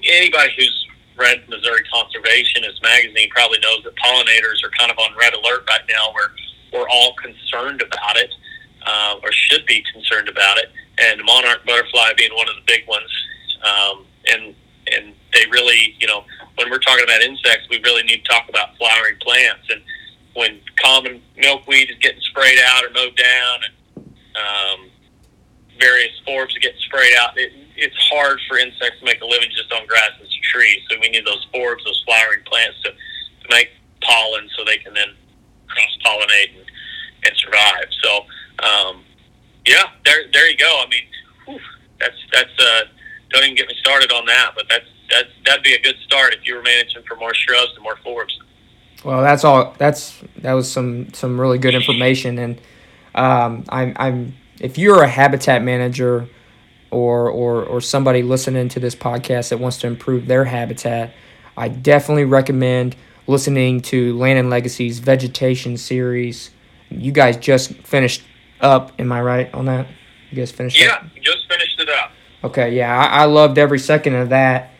[0.04, 5.32] anybody who's read Missouri Conservationist magazine probably knows that pollinators are kind of on red
[5.34, 6.32] alert right now, where
[6.72, 8.30] we're all concerned about it,
[8.84, 10.70] uh, or should be concerned about it.
[10.98, 13.10] And the monarch butterfly being one of the big ones.
[13.62, 14.54] Um, and
[14.92, 16.24] and they really, you know,
[16.56, 19.66] when we're talking about insects, we really need to talk about flowering plants.
[19.70, 19.82] And
[20.34, 24.90] when common milkweed is getting sprayed out or mowed down, and um,
[25.78, 29.48] various forbs are getting sprayed out, it, it's hard for insects to make a living
[29.56, 30.80] just on grasses and trees.
[30.90, 34.94] So we need those forbs, those flowering plants to, to make pollen so they can
[34.94, 35.12] then
[35.68, 36.66] cross pollinate and,
[37.24, 37.88] and survive.
[38.02, 38.10] So,
[38.64, 39.04] um,
[39.66, 40.82] yeah, there, there you go.
[40.84, 41.04] I mean,
[41.46, 41.60] whew,
[42.00, 42.80] that's, that's, uh,
[43.30, 46.34] don't even get me started on that, but that's, that's, that'd be a good start
[46.34, 48.32] if you were managing for more shrubs and more forbs.
[49.04, 49.74] Well, that's all.
[49.76, 52.60] That's that was some some really good information, and
[53.14, 56.26] um, I'm I'm if you're a habitat manager
[56.94, 61.12] or, or, or somebody listening to this podcast that wants to improve their habitat,
[61.56, 62.94] I definitely recommend
[63.26, 66.50] listening to Land and Legacy's vegetation series.
[66.90, 68.22] You guys just finished
[68.60, 69.88] up, am I right on that?
[70.30, 71.06] You guys finished it yeah, up?
[71.20, 72.12] just finished it up.
[72.44, 74.70] Okay, yeah, I, I loved every second of that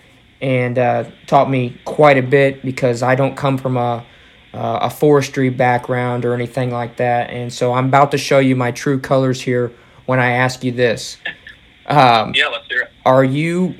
[0.40, 4.05] and uh, taught me quite a bit because I don't come from a,
[4.53, 7.31] uh, a forestry background or anything like that.
[7.31, 9.72] And so I'm about to show you my true colors here
[10.07, 11.16] when I ask you this.
[11.87, 12.90] Um, yeah, let's hear it.
[13.05, 13.75] Are you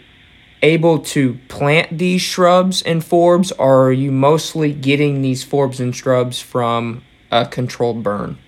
[0.63, 5.95] able to plant these shrubs and forbs, or are you mostly getting these forbs and
[5.95, 8.39] shrubs from a controlled burn?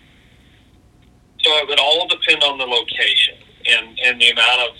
[1.40, 3.34] So it would all depend on the location
[3.70, 4.76] and, and the amount of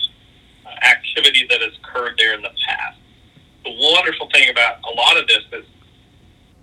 [0.82, 2.98] activity that has occurred there in the past.
[3.64, 5.64] The wonderful thing about a lot of this is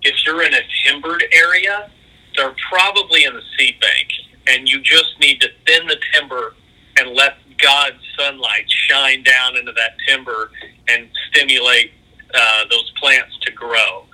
[0.01, 1.89] if you're in a timbered area,
[2.35, 4.07] they're probably in the seed bank,
[4.47, 6.55] and you just need to thin the timber
[6.97, 10.51] and let God's sunlight shine down into that timber
[10.87, 11.91] and stimulate
[12.33, 14.05] uh, those plants to grow.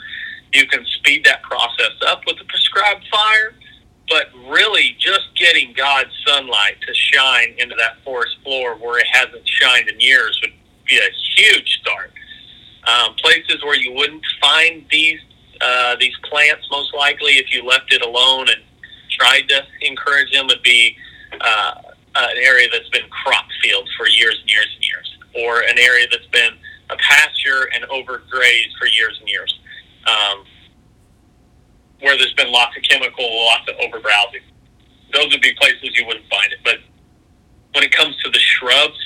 [0.54, 3.54] You can speed that process up with a prescribed fire,
[4.10, 9.48] but really just getting God's sunlight to shine into that forest floor where it hasn't
[9.48, 10.54] shined in years would
[10.88, 12.12] be a huge start.
[12.88, 15.20] Um, places where you wouldn't find these
[15.62, 18.62] uh, these plants most likely if you left it alone and
[19.12, 20.96] tried to encourage them would be
[21.42, 21.74] uh,
[22.24, 26.08] an area that's been crop fields for years and years and years, or an area
[26.12, 26.54] that's been
[26.90, 29.60] a pasture and overgrazed for years and years,
[30.08, 30.44] um,
[32.02, 34.42] where there's been lots of chemical, lots of overbrowsing.
[35.14, 36.60] Those would be places you wouldn't find it.
[36.64, 36.78] But
[37.74, 38.98] when it comes to the shrubs,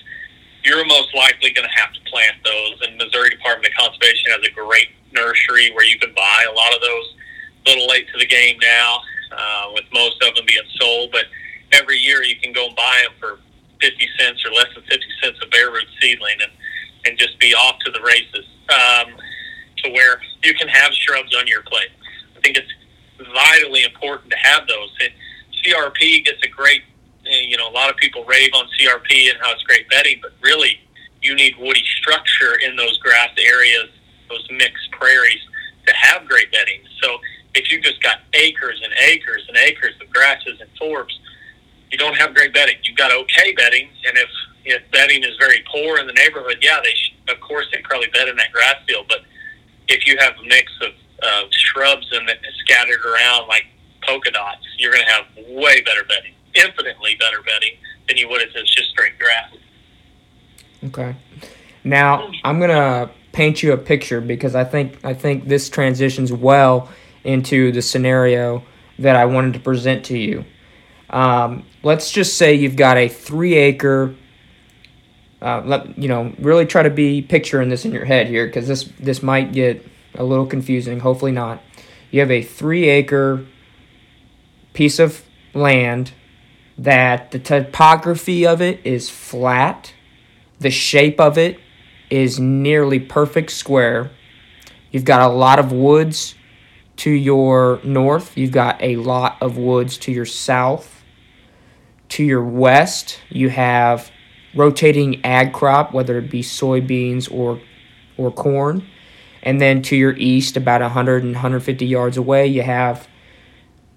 [0.63, 2.88] you're most likely going to have to plant those.
[2.88, 6.73] And Missouri Department of Conservation has a great nursery where you can buy a lot
[6.73, 7.15] of those.
[7.65, 8.99] A little late to the game now,
[9.32, 11.26] uh, with most of them being sold, but
[11.73, 13.39] every year you can go and buy them for
[13.81, 16.51] 50 cents or less than 50 cents a bare root seedling and,
[17.05, 19.13] and just be off to the races um,
[19.83, 21.89] to where you can have shrubs on your plate.
[22.38, 22.71] I think it's
[23.33, 24.91] vitally important to have those.
[25.01, 25.12] And
[25.63, 26.83] CRP gets a great,
[27.25, 30.19] eh, you know, a lot of people rave on CRP and how it's great bedding,
[30.21, 30.79] but really
[31.21, 33.89] you need woody structure in those grass areas,
[34.29, 35.39] those mixed prairies
[35.88, 36.81] to have great bedding.
[37.01, 37.17] So
[37.55, 41.13] if you just got acres and acres and acres of grasses and forbs,
[41.93, 42.75] you don't have great bedding.
[42.84, 44.29] You've got okay bedding, and if
[44.65, 48.08] if bedding is very poor in the neighborhood, yeah, they sh- of course they probably
[48.08, 49.06] bed in that grass field.
[49.08, 49.19] But
[49.88, 52.27] if you have a mix of uh, shrubs and
[52.65, 53.65] scattered around like
[54.08, 57.77] polka dots, you're going to have way better bedding, infinitely better bedding
[58.08, 59.53] than you would if it's just straight grass.
[60.86, 61.15] Okay.
[61.84, 66.89] Now I'm gonna paint you a picture because I think I think this transitions well
[67.23, 68.63] into the scenario
[68.97, 70.43] that I wanted to present to you.
[71.10, 74.15] Um, let's just say you've got a three acre.
[75.41, 78.67] Uh, let, you know, really try to be picturing this in your head here because
[78.67, 81.01] this this might get a little confusing.
[81.01, 81.61] Hopefully not.
[82.11, 83.45] You have a three acre
[84.73, 85.21] piece of
[85.53, 86.13] land
[86.77, 89.93] that the topography of it is flat,
[90.59, 91.59] the shape of it
[92.09, 94.11] is nearly perfect square.
[94.91, 96.35] You've got a lot of woods
[96.97, 98.37] to your north.
[98.37, 100.92] You've got a lot of woods to your south
[102.13, 104.12] to your west, you have
[104.54, 107.60] rotating ag crop, whether it be soybeans or
[108.17, 108.86] or corn.
[109.41, 113.08] And then to your east, about 100 and 150 yards away, you have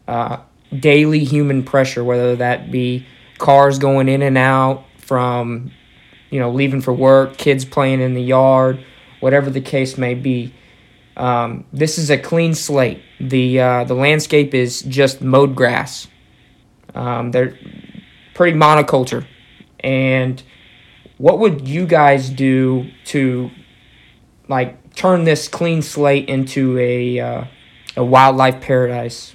[0.09, 0.39] uh,
[0.75, 5.71] daily human pressure, whether that be cars going in and out from,
[6.31, 8.83] you know, leaving for work, kids playing in the yard,
[9.21, 10.55] whatever the case may be.
[11.19, 13.03] Um, this is a clean slate.
[13.21, 16.09] The uh, the landscape is just mowed grass.
[16.95, 17.59] Um, there,
[18.37, 19.27] pretty monoculture.
[19.81, 20.43] And
[21.17, 23.51] what would you guys do to
[24.47, 27.45] like turn this clean slate into a uh,
[27.97, 29.35] a wildlife paradise?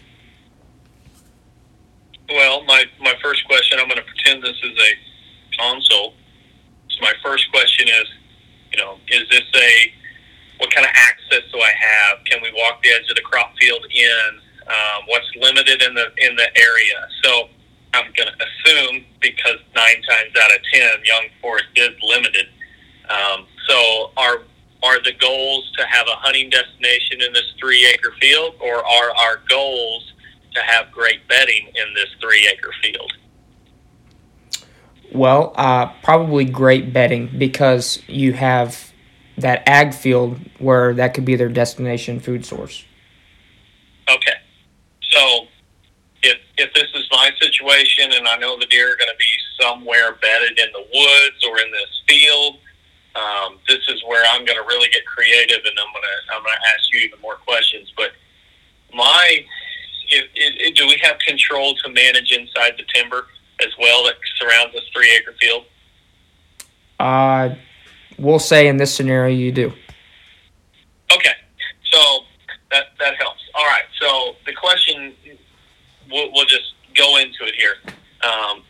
[2.30, 6.14] Well, my, my first question, I'm going to pretend this is a console.
[6.90, 8.06] So my first question is,
[8.72, 9.94] you know, is this a,
[10.60, 12.24] what kind of access do I have?
[12.24, 14.40] Can we walk the edge of the crop field in?
[14.66, 17.08] Um, what's limited in the in the area?
[17.24, 17.50] So
[17.94, 22.48] I'm going to assume because nine times out of ten, young forest is limited.
[23.10, 24.42] Um, so are
[24.84, 29.16] are the goals to have a hunting destination in this three acre field, or are
[29.16, 30.14] our goals
[30.54, 33.12] to have great bedding in this three acre field?
[35.14, 38.92] Well, uh, probably great bedding because you have
[39.38, 42.86] that ag field where that could be their destination food source.
[44.10, 44.34] Okay.
[45.12, 45.48] So
[46.24, 49.34] if, if this is my situation and I know the deer are going to be
[49.60, 52.58] somewhere bedded in the woods or in this field,
[53.16, 56.44] um, this is where I'm going to really get creative and I'm going to I'm
[56.44, 57.92] going to ask you even more questions.
[57.98, 58.12] But
[58.94, 59.46] my
[60.10, 63.28] if, if, do we have control to manage inside the timber
[63.62, 65.66] as well that surrounds this three acre field?
[67.00, 67.56] Uh,
[68.18, 69.74] we'll say in this scenario you do.
[71.12, 71.34] Okay,
[71.92, 72.20] so
[72.72, 73.42] that that helps.
[73.56, 75.14] All right, so the question
[76.12, 77.76] we'll, we'll just go into it here.
[78.24, 78.64] Um,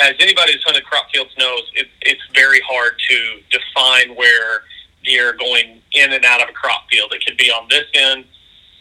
[0.00, 4.62] as anybody who's hunted crop fields knows, it, it's very hard to define where
[5.04, 7.12] deer going in and out of a crop field.
[7.12, 8.24] It could be on this end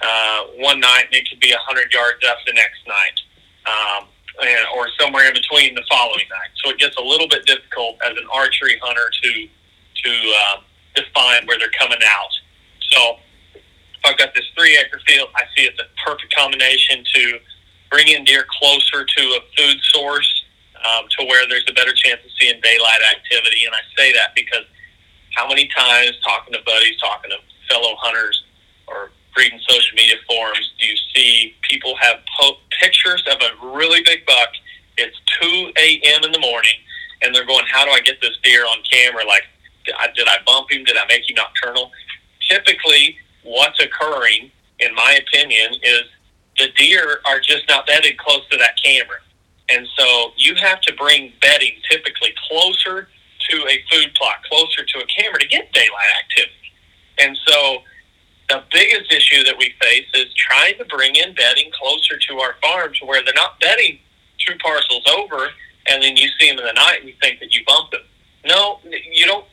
[0.01, 3.17] uh, one night, and it could be 100 yards up the next night,
[3.65, 4.07] um,
[4.41, 6.51] and, or somewhere in between the following night.
[6.63, 9.47] So it gets a little bit difficult as an archery hunter to
[10.03, 10.57] to uh,
[10.93, 12.29] define where they're coming out.
[12.91, 13.17] So
[13.55, 17.39] if I've got this three acre field, I see it's a perfect combination to
[17.89, 20.45] bring in deer closer to a food source
[20.85, 23.65] um, to where there's a better chance of seeing daylight activity.
[23.65, 24.65] And I say that because
[25.35, 27.37] how many times talking to buddies, talking to
[27.69, 28.43] fellow hunters,
[28.87, 34.01] or reading social media forums, do you see people have po- pictures of a really
[34.03, 34.49] big buck?
[34.97, 36.23] It's 2 a.m.
[36.23, 36.73] in the morning,
[37.21, 39.25] and they're going, How do I get this deer on camera?
[39.25, 39.43] Like,
[39.85, 40.83] did I, did I bump him?
[40.83, 41.91] Did I make him nocturnal?
[42.49, 46.03] Typically, what's occurring, in my opinion, is
[46.57, 49.17] the deer are just not bedded close to that camera.
[49.69, 53.09] And so you have to bring bedding typically closer
[53.49, 56.53] to a food plot, closer to a camera to get daylight activity.
[57.19, 57.79] And so
[58.49, 62.55] the biggest issue that we face is trying to bring in bedding closer to our
[62.61, 63.99] farm to where they're not bedding
[64.39, 65.49] two parcels over
[65.87, 68.01] and then you see them in the night and you think that you bumped them.
[68.45, 68.79] No,
[69.11, 69.45] you don't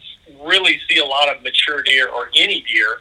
[0.42, 2.98] really see a lot of mature deer or any deer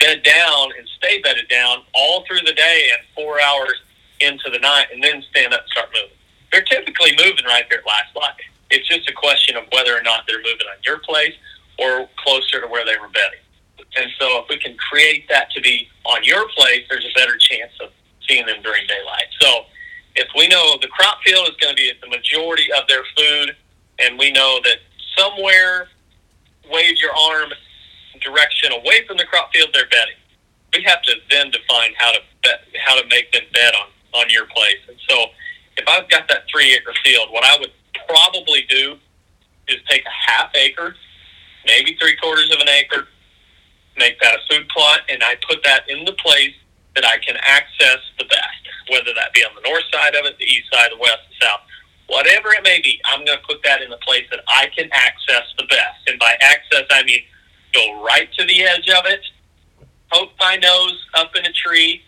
[0.00, 3.74] bed down and stay bedded down all through the day and four hours
[4.20, 6.16] into the night and then stand up and start moving.
[6.52, 8.34] They're typically moving right there at last light.
[8.70, 11.34] It's just a question of whether or not they're moving on your place
[11.78, 13.40] or closer to where they were bedding.
[13.96, 17.36] And so if we can create that to be on your place, there's a better
[17.36, 17.90] chance of
[18.28, 19.26] seeing them during daylight.
[19.40, 19.64] So
[20.14, 23.56] if we know the crop field is going to be the majority of their food,
[23.98, 24.78] and we know that
[25.16, 25.88] somewhere
[26.70, 27.50] wave your arm
[28.20, 30.16] direction away from the crop field, they're bedding.
[30.76, 34.30] We have to then define how to bet, how to make them bed on on
[34.30, 34.80] your place.
[34.88, 35.26] And so,
[35.76, 37.72] if I've got that three acre field, what I would
[38.08, 38.96] probably do
[39.68, 40.94] is take a half acre,
[41.66, 43.06] maybe three quarters of an acre,
[43.96, 46.54] make that a food plot, and I put that in the place
[46.94, 50.36] that I can access the best, whether that be on the north side of it,
[50.38, 51.60] the east side, the west, the south,
[52.08, 53.00] whatever it may be.
[53.06, 56.18] I'm going to put that in the place that I can access the best, and
[56.18, 57.22] by access I mean
[57.72, 59.20] go right to the edge of it,
[60.12, 62.02] poke my nose up in a tree,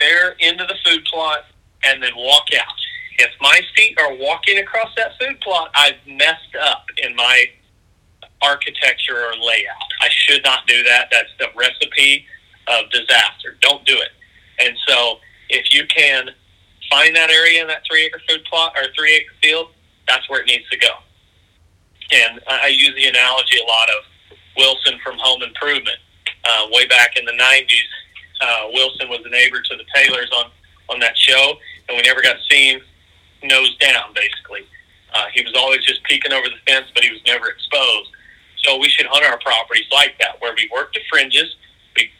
[0.00, 1.40] there into the food plot,
[1.84, 2.74] and then walk out.
[3.18, 7.46] If my feet are walking across that food plot, I've messed up in my
[8.42, 9.76] architecture or layout.
[10.00, 11.08] I should not do that.
[11.10, 12.24] That's the recipe
[12.68, 13.56] of disaster.
[13.60, 14.10] Don't do it.
[14.60, 15.18] And so,
[15.48, 16.30] if you can
[16.90, 19.68] find that area in that three acre food plot or three acre field,
[20.06, 20.90] that's where it needs to go.
[22.12, 24.04] And I use the analogy a lot of
[24.58, 25.96] Wilson from Home Improvement.
[26.44, 27.90] Uh, way back in the 90s,
[28.40, 30.50] uh, Wilson was a neighbor to the Taylors on,
[30.88, 31.54] on that show,
[31.88, 32.80] and we never got to see him
[33.42, 34.66] nose down, basically.
[35.14, 38.10] Uh, he was always just peeking over the fence, but he was never exposed.
[38.64, 41.56] So we should hunt our properties like that, where we work the fringes,
[41.96, 42.10] we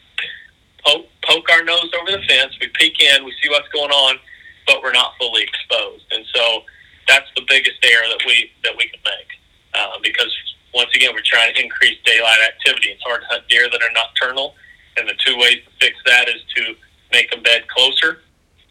[0.85, 4.17] poke, poke our nose over the fence, we peek in, we see what's going on,
[4.65, 6.05] but we're not fully exposed.
[6.11, 6.63] And so
[7.07, 9.29] that's the biggest error that we that we can make,
[9.73, 10.33] uh, because
[10.73, 12.89] once again we're trying to increase daylight activity.
[12.89, 14.55] It's hard to hunt deer that are nocturnal,
[14.97, 16.75] and the two ways to fix that is to
[17.11, 18.19] make them bed closer,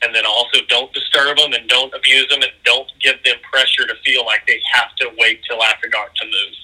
[0.03, 3.87] and then also don't disturb them and don't abuse them and don't give them pressure
[3.87, 6.55] to feel like they have to wait till after dark to move.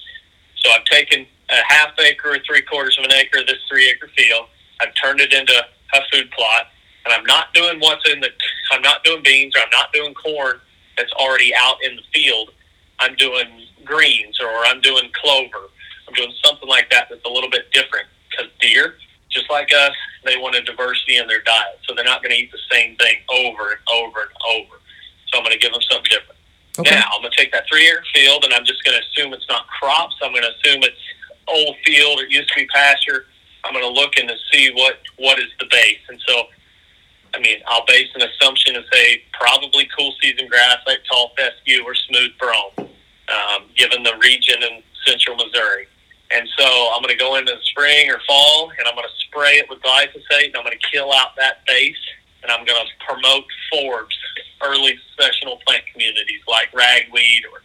[0.57, 3.89] So I've taken a half acre or three quarters of an acre of this three
[3.89, 4.47] acre field.
[4.81, 6.67] I've turned it into a food plot,
[7.05, 8.29] and I'm not doing what's in the.
[8.71, 10.59] I'm not doing beans or I'm not doing corn
[10.97, 12.51] that's already out in the field.
[12.99, 13.47] I'm doing
[13.85, 15.69] greens or I'm doing clover.
[16.07, 18.95] I'm doing something like that that's a little bit different because deer,
[19.29, 21.79] just like us, they want a diversity in their diet.
[21.87, 24.75] So they're not going to eat the same thing over and over and over.
[25.27, 26.39] So I'm going to give them something different.
[26.79, 26.95] Okay.
[26.95, 29.33] Now I'm going to take that three acre field and I'm just going to assume
[29.33, 30.15] it's not crops.
[30.21, 30.99] I'm going to assume it's
[31.47, 32.19] old field.
[32.19, 33.25] It used to be pasture.
[33.63, 35.99] I'm going to look to see what what is the base.
[36.09, 36.43] And so,
[37.33, 41.83] I mean, I'll base an assumption and say probably cool season grass like tall fescue
[41.83, 42.89] or smooth brome,
[43.29, 45.87] um, given the region in central Missouri.
[46.31, 49.25] And so I'm going to go into the spring or fall and I'm going to
[49.27, 52.01] spray it with glyphosate and I'm going to kill out that base
[52.41, 54.15] and I'm going to promote forbs,
[54.63, 57.61] early successional plant communities like ragweed or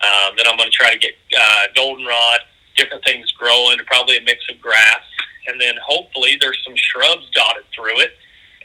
[0.00, 2.40] um, then I'm going to try to get uh, goldenrod,
[2.76, 5.02] different things growing, probably a mix of grass.
[5.46, 8.12] And then hopefully there's some shrubs dotted through it.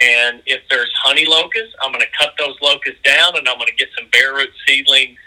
[0.01, 3.67] And if there's honey locusts, I'm going to cut those locusts down and I'm going
[3.67, 5.17] to get some bare root seedling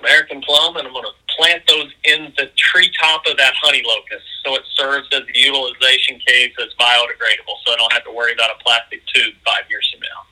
[0.00, 4.24] American plum and I'm going to plant those in the treetop of that honey locust
[4.44, 8.32] so it serves as a utilization case that's biodegradable so I don't have to worry
[8.32, 10.26] about a plastic tube five years from now.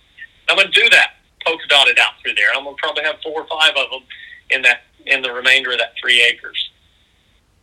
[0.49, 2.49] I'm going to do that, polka dotted out through there.
[2.57, 4.03] I'm going to probably have four or five of them
[4.51, 6.71] in that in the remainder of that three acres.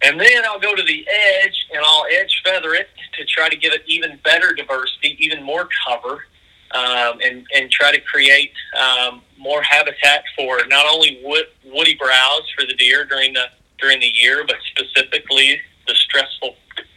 [0.03, 1.07] And then I'll go to the
[1.41, 5.43] edge and I'll edge feather it to try to give it even better diversity, even
[5.43, 6.25] more cover,
[6.73, 12.49] um, and, and try to create um, more habitat for not only wood, woody browse
[12.57, 13.45] for the deer during the
[13.79, 16.55] during the year, but specifically the stressful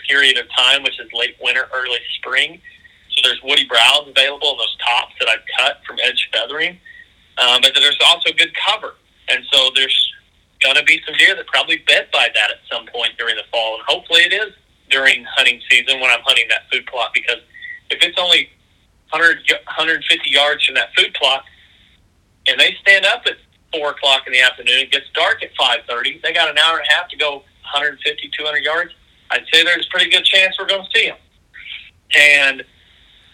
[0.09, 2.61] period of time, which is late winter, early spring.
[3.11, 6.79] So there's woody browse available in those tops that I've cut from edge feathering,
[7.39, 8.95] um, but there's also good cover,
[9.29, 10.13] and so there's
[10.63, 13.45] going to be some deer that probably bed by that at some point during the
[13.51, 14.53] fall, and hopefully it is
[14.91, 17.43] during hunting season when I'm hunting that food plot because
[17.91, 18.49] if it's only
[19.21, 21.45] 100, 150 yards from that food plot,
[22.47, 23.37] and they stand up at
[23.73, 24.79] four o'clock in the afternoon.
[24.79, 26.21] It gets dark at five thirty.
[26.23, 27.43] They got an hour and a half to go
[27.73, 28.93] 150, 200 yards.
[29.31, 31.19] I'd say there's a pretty good chance we're going to see them,
[32.17, 32.65] and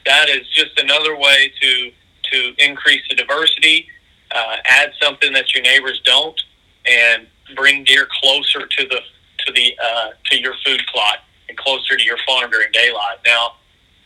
[0.06, 1.90] that is just another way to
[2.32, 3.86] to increase the diversity,
[4.34, 6.40] uh, add something that your neighbors don't,
[6.86, 9.00] and bring deer closer to the
[9.46, 11.18] to the uh, to your food plot
[11.48, 13.18] and closer to your farm during daylight.
[13.26, 13.56] Now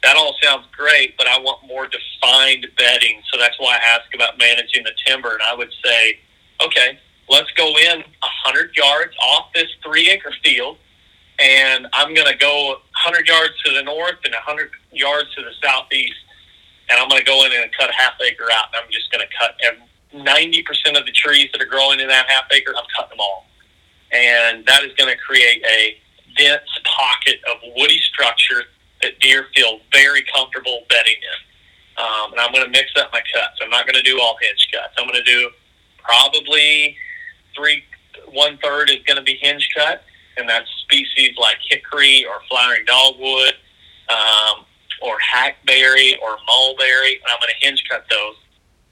[0.07, 3.21] that all sounds great, but I want more defined bedding.
[3.33, 5.33] So that's why I ask about managing the timber.
[5.33, 6.21] And I would say,
[6.65, 6.97] okay,
[7.29, 10.79] let's go in 100 yards off this three acre field.
[11.41, 15.51] And I'm going to go 100 yards to the north and 100 yards to the
[15.61, 16.15] southeast.
[16.89, 18.67] And I'm going to go in and cut a half acre out.
[18.73, 19.59] And I'm just going to cut
[20.15, 22.73] 90% of the trees that are growing in that half acre.
[22.79, 23.47] I'm cutting them all.
[24.13, 25.99] And that is going to create a
[26.39, 28.63] dense pocket of woody structure
[29.03, 32.03] that deer feel very comfortable bedding in.
[32.03, 33.59] Um, and I'm going to mix up my cuts.
[33.63, 34.95] I'm not going to do all hinge cuts.
[34.99, 35.51] I'm going to do
[36.03, 36.97] probably
[37.55, 37.83] three,
[38.29, 40.05] one third is going to be hinge cut,
[40.37, 43.55] and that's species like hickory or flowering dogwood,
[44.09, 44.65] um,
[45.03, 47.15] or hackberry or mulberry.
[47.15, 48.37] And I'm going to hinge cut those,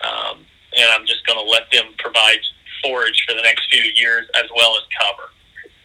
[0.01, 0.39] um,
[0.77, 2.41] and I'm just going to let them provide
[2.83, 5.29] forage for the next few years as well as cover.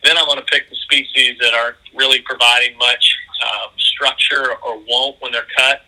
[0.04, 4.80] Then I'm going to pick the species that aren't really providing much um, structure or
[4.88, 5.82] won't when they're cut,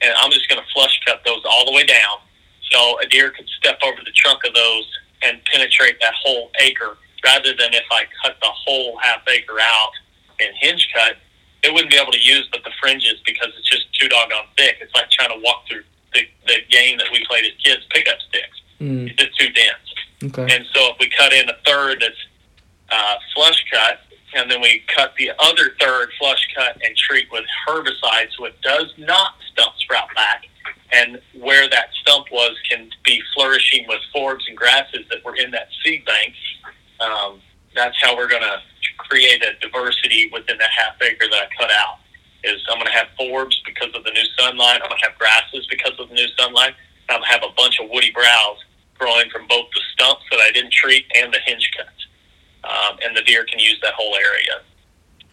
[0.00, 2.18] and I'm just going to flush cut those all the way down,
[2.70, 4.86] so a deer could step over the trunk of those
[5.22, 9.92] and penetrate that whole acre, rather than if I cut the whole half acre out
[10.40, 11.16] and hinge cut,
[11.62, 14.76] it wouldn't be able to use but the fringes because it's just too doggone thick.
[14.80, 15.82] It's like trying to walk through
[16.14, 18.60] the, the game that we played as kids, pickup sticks.
[18.80, 19.08] Mm.
[19.08, 19.86] It's just too dense.
[20.24, 20.54] Okay.
[20.54, 22.22] And so if we cut in a third that's
[22.90, 24.00] uh, flush cut,
[24.34, 28.60] and then we cut the other third flush cut and treat with herbicide so it
[28.62, 30.44] does not stump sprout back.
[30.92, 35.50] And where that stump was can be flourishing with forbs and grasses that were in
[35.52, 36.34] that seed bank.
[37.00, 37.40] Um,
[37.74, 38.58] that's how we're going to
[38.98, 41.98] create a diversity within that half acre that I cut out.
[42.44, 44.80] Is I'm going to have forbs because of the new sunlight.
[44.82, 46.74] I'm going to have grasses because of the new sunlight.
[47.08, 48.58] I'm going to have a bunch of woody browse
[48.98, 52.05] growing from both the stumps that I didn't treat and the hinge cuts
[52.66, 54.60] um, and the deer can use that whole area.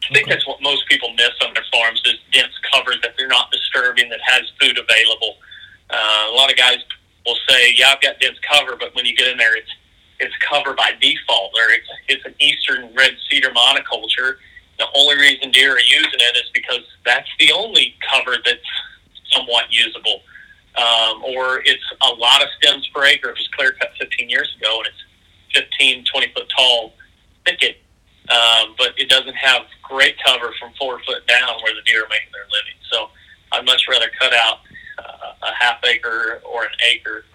[0.09, 3.27] I think that's what most people miss on their farms is dense cover that they're
[3.27, 5.37] not disturbing that has food available.
[5.89, 6.77] Uh, a lot of guys
[7.25, 9.71] will say, "Yeah, I've got dense cover," but when you get in there, it's
[10.19, 14.37] it's cover by default, or it's it's an eastern red cedar monoculture.
[14.79, 18.71] The only reason deer are using it is because that's the only cover that's
[19.31, 20.21] somewhat usable.
[20.75, 23.29] um, or it's a lot of stems per acre.
[23.29, 25.03] It was clear cut 15 years ago, and it's
[25.55, 26.93] 15, 20 foot tall
[27.45, 27.77] thicket,
[28.29, 32.09] um, but it doesn't have great cover from four foot down where the deer are
[32.09, 32.77] making their living.
[32.91, 33.09] So
[33.51, 34.59] I'd much rather cut out
[34.99, 37.25] uh, a half acre or an acre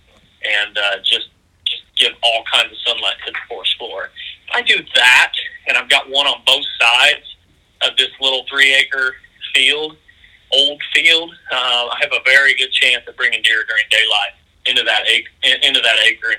[0.42, 1.28] and uh, just
[1.66, 4.10] just give all kinds of sunlight to the forest floor.
[4.48, 5.32] If I do that,
[5.66, 7.36] and I've got one on both sides
[7.82, 9.14] of this little three acre
[9.54, 9.96] field
[10.52, 14.32] old field, uh, I have a very good chance of bringing deer during daylight
[14.66, 15.30] into that acre.
[15.42, 16.34] Into that acre.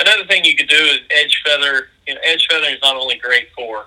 [0.00, 1.88] Another thing you could do is edge feather.
[2.08, 3.86] You know, edge feathering is not only great for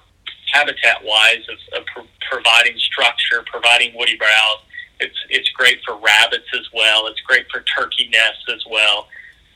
[0.54, 4.60] habitat wise of, of pro- providing structure, providing woody browse.
[5.00, 7.08] It's it's great for rabbits as well.
[7.08, 9.08] It's great for turkey nests as well.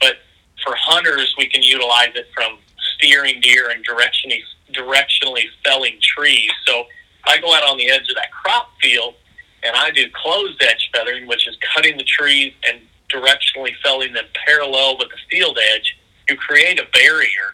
[0.01, 0.17] But
[0.63, 2.57] for hunters, we can utilize it from
[2.95, 4.41] steering deer and directionally
[4.73, 6.49] directionally felling trees.
[6.65, 6.85] So
[7.25, 9.15] I go out on the edge of that crop field
[9.63, 12.81] and I do closed edge feathering, which is cutting the trees and
[13.13, 15.96] directionally felling them parallel with the field edge.
[16.29, 17.53] You create a barrier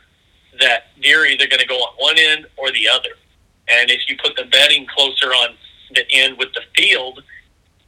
[0.60, 3.12] that are either going to go on one end or the other.
[3.68, 5.56] And if you put the bedding closer on
[5.94, 7.24] the end with the field,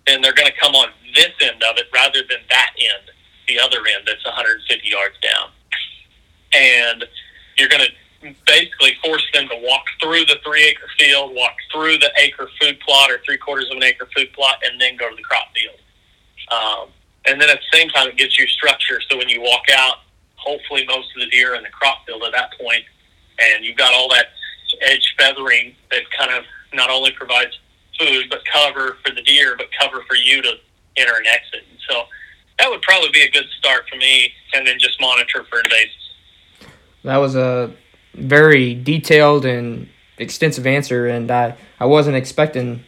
[0.08, 3.12] then they're going to come on this end of it rather than that end,
[3.48, 5.50] the other end that's 150 yards down.
[6.54, 7.06] And
[7.58, 11.98] you're going to basically force them to walk through the three acre field, walk through
[11.98, 15.10] the acre food plot or three quarters of an acre food plot, and then go
[15.10, 15.78] to the crop field.
[16.52, 16.90] Um,
[17.26, 19.02] and then at the same time, it gives you structure.
[19.10, 19.98] So when you walk out,
[20.46, 22.84] hopefully most of the deer in the crop field at that point,
[23.40, 24.28] and you've got all that
[24.82, 26.44] edge feathering that kind of
[26.74, 27.58] not only provides
[28.00, 30.54] food but cover for the deer, but cover for you to
[30.98, 31.64] enter and exit.
[31.70, 32.04] And so
[32.60, 36.70] that would probably be a good start for me, and then just monitor for invasives.
[37.04, 37.72] That was a
[38.14, 42.84] very detailed and extensive answer, and I, I wasn't expecting.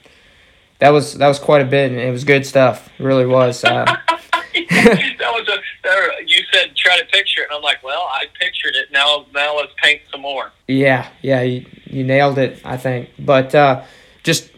[0.80, 2.89] That was that was quite a bit, and it was good stuff.
[2.97, 3.64] It really was.
[3.64, 3.97] Uh,
[4.70, 6.26] that was a.
[6.26, 8.91] You said try to picture it, and I'm like, well, I pictured it.
[8.91, 10.51] Now, now let's paint some more.
[10.68, 12.62] Yeah, yeah, you, you nailed it.
[12.66, 13.84] I think, but uh,
[14.24, 14.51] just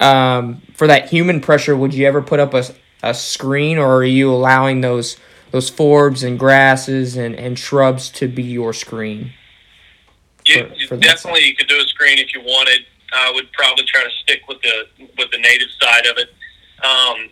[0.00, 2.64] um, for that human pressure, would you ever put up a
[3.02, 5.16] a screen, or are you allowing those
[5.50, 9.32] those forbs and grasses and, and shrubs to be your screen?
[10.46, 12.80] You, for, for definitely, you could do a screen if you wanted.
[13.12, 14.86] I would probably try to stick with the
[15.18, 16.28] with the native side of it.
[16.84, 17.28] Um,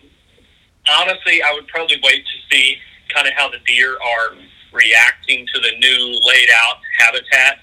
[0.97, 2.77] honestly, I would probably wait to see
[3.15, 4.37] kind of how the deer are
[4.73, 7.59] reacting to the new laid out habitat.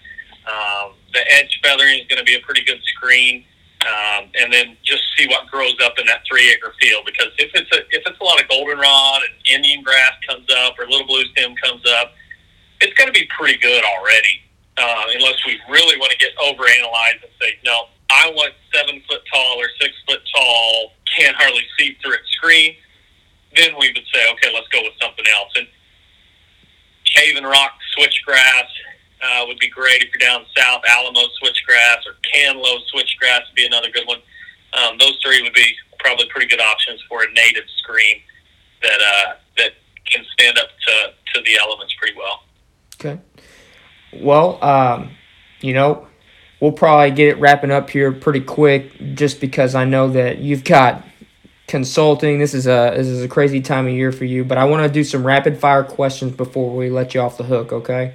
[0.45, 3.45] Um, the edge feathering is going to be a pretty good screen,
[3.81, 7.03] um, and then just see what grows up in that three acre field.
[7.05, 10.77] Because if it's a if it's a lot of goldenrod and Indian grass comes up
[10.79, 12.13] or little blue stem comes up,
[12.81, 14.45] it's going to be pretty good already
[14.77, 19.21] uh, unless we really want to get overanalyzed and say, no, I want seven foot
[19.31, 22.75] tall or six foot tall, can't hardly see through it screen,
[23.55, 25.51] then we would say, okay, let's go with something else.
[25.55, 25.67] And
[27.15, 28.67] Cave-in-Rock switchgrass
[29.23, 30.81] uh, would be great if you're down south.
[30.87, 34.19] Alamo switchgrass or Kanlow switchgrass would be another good one.
[34.73, 38.21] Um, those three would be probably pretty good options for a native screen
[38.81, 39.71] that uh, that
[40.11, 42.43] can stand up to, to the elements pretty well.
[42.99, 43.19] Okay.
[44.13, 45.11] Well, um,
[45.61, 46.07] you know,
[46.59, 50.63] we'll probably get it wrapping up here pretty quick, just because I know that you've
[50.63, 51.03] got
[51.67, 52.39] consulting.
[52.39, 54.85] This is a this is a crazy time of year for you, but I want
[54.85, 57.71] to do some rapid fire questions before we let you off the hook.
[57.71, 58.13] Okay.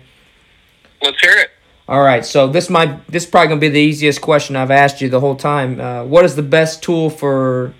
[1.02, 1.50] Let's hear it.
[1.90, 5.00] All right, so this might this is probably gonna be the easiest question I've asked
[5.00, 5.80] you the whole time.
[5.80, 7.74] Uh, what is the best tool for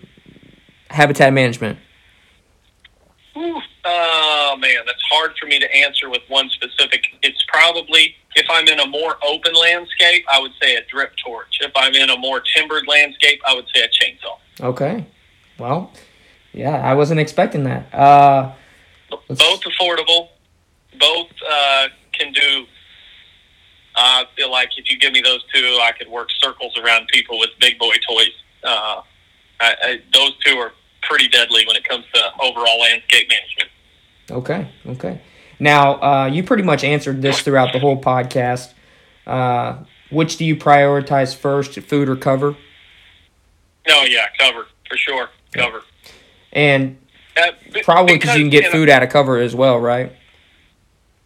[0.88, 1.78] habitat management?
[3.36, 7.04] Ooh, oh man, that's hard for me to answer with one specific.
[7.22, 11.58] It's probably if I'm in a more open landscape, I would say a drip torch.
[11.60, 14.66] If I'm in a more timbered landscape, I would say a chainsaw.
[14.70, 15.06] Okay,
[15.60, 15.92] well,
[16.52, 17.94] yeah, I wasn't expecting that.
[17.94, 18.52] Uh,
[19.28, 20.28] both affordable,
[20.98, 22.66] both uh, can do.
[23.96, 27.38] I feel like if you give me those two, I could work circles around people
[27.38, 28.32] with big boy toys.
[28.64, 29.02] Uh,
[29.60, 33.70] I, I, those two are pretty deadly when it comes to overall landscape management.
[34.30, 35.20] Okay, okay.
[35.58, 38.72] Now, uh, you pretty much answered this throughout the whole podcast.
[39.26, 42.56] Uh, which do you prioritize first, food or cover?
[43.86, 45.82] No, yeah, cover for sure, cover.
[46.52, 46.98] And
[47.36, 50.12] uh, probably because you can get you know, food out of cover as well, right?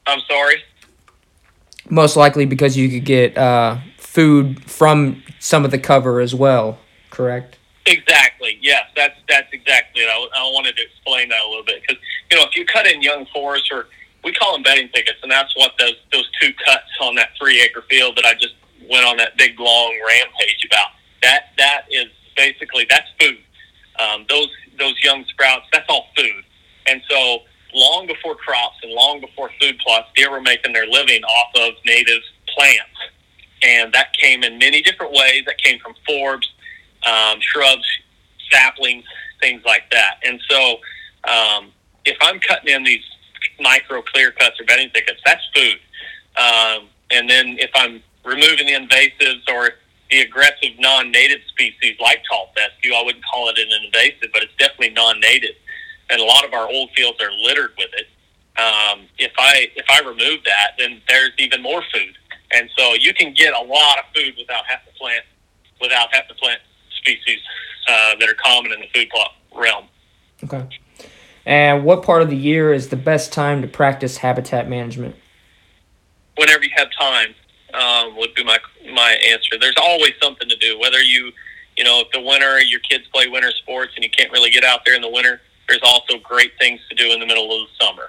[0.07, 0.57] I'm sorry.
[1.89, 6.79] Most likely because you could get uh, food from some of the cover as well,
[7.11, 7.59] correct?
[7.87, 8.59] Exactly.
[8.63, 10.09] Yes, that's that's exactly it.
[10.09, 12.87] I, I wanted to explain that a little bit because you know if you cut
[12.87, 13.89] in young forest or
[14.25, 17.61] we call them bedding thickets, and that's what those those two cuts on that three
[17.61, 18.55] acre field that I just
[18.89, 20.89] went on that big long rampage about.
[21.23, 22.07] That that is
[22.37, 23.39] basically that's food.
[23.99, 26.45] Um, those those young sprouts, that's all food.
[26.87, 27.39] And so,
[27.73, 31.75] long before crops and long before food plots, deer were making their living off of
[31.85, 32.81] native plants.
[33.63, 35.45] And that came in many different ways.
[35.47, 36.47] That came from forbs,
[37.07, 37.87] um, shrubs,
[38.51, 39.05] saplings,
[39.41, 40.17] things like that.
[40.25, 40.79] And so,
[41.25, 41.73] um,
[42.05, 43.05] if I'm cutting in these
[43.61, 45.79] micro clear cuts or bedding thickets, that's food.
[46.37, 49.71] Um, and then if I'm removing the invasives or
[50.11, 54.55] the aggressive non-native species like tall fescue, I wouldn't call it an invasive, but it's
[54.59, 55.57] definitely non-native.
[56.11, 58.07] And a lot of our old fields are littered with it.
[58.57, 62.15] Um, if I if I remove that, then there's even more food,
[62.53, 65.25] and so you can get a lot of food without having to plant
[65.81, 66.61] without having to plant
[66.97, 67.41] species
[67.89, 69.87] uh, that are common in the food plot realm.
[70.45, 70.69] Okay.
[71.47, 75.17] And what part of the year is the best time to practice habitat management?
[76.37, 77.35] Whenever you have time
[77.75, 78.59] um, would be my
[78.93, 79.59] my answer.
[79.59, 80.79] There's always something to do.
[80.79, 81.33] Whether you,
[81.77, 84.65] you know, if the winter your kids play winter sports and you can't really get
[84.65, 87.69] out there in the winter, there's also great things to do in the middle of
[87.69, 88.09] the summer.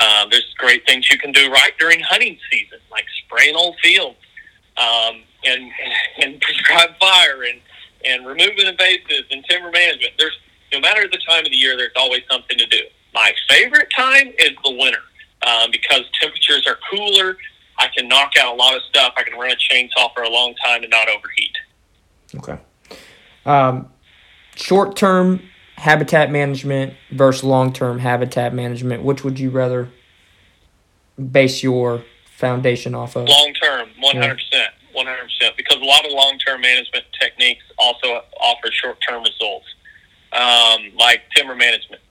[0.00, 4.16] Um, there's great things you can do right during hunting season, like spraying old fields
[4.76, 5.70] um, and
[6.18, 7.60] and prescribe fire and
[8.04, 10.12] and removing invasives and timber management.
[10.18, 10.38] There's
[10.72, 12.80] no matter the time of the year, there's always something to do.
[13.14, 15.00] My favorite time is the winter
[15.46, 17.36] um, because temperatures are cooler.
[17.78, 19.14] I can knock out a lot of stuff.
[19.16, 21.56] I can run a chainsaw for a long time and not overheat.
[22.36, 22.58] Okay.
[23.46, 23.88] Um,
[24.54, 25.42] short term
[25.76, 29.90] habitat management versus long term habitat management, which would you rather
[31.30, 32.04] base your
[32.36, 33.28] foundation off of?
[33.28, 34.38] Long term, 100%.
[34.96, 35.56] 100%.
[35.56, 39.66] Because a lot of long term management techniques also offer short term results
[40.34, 42.02] um, like timber management.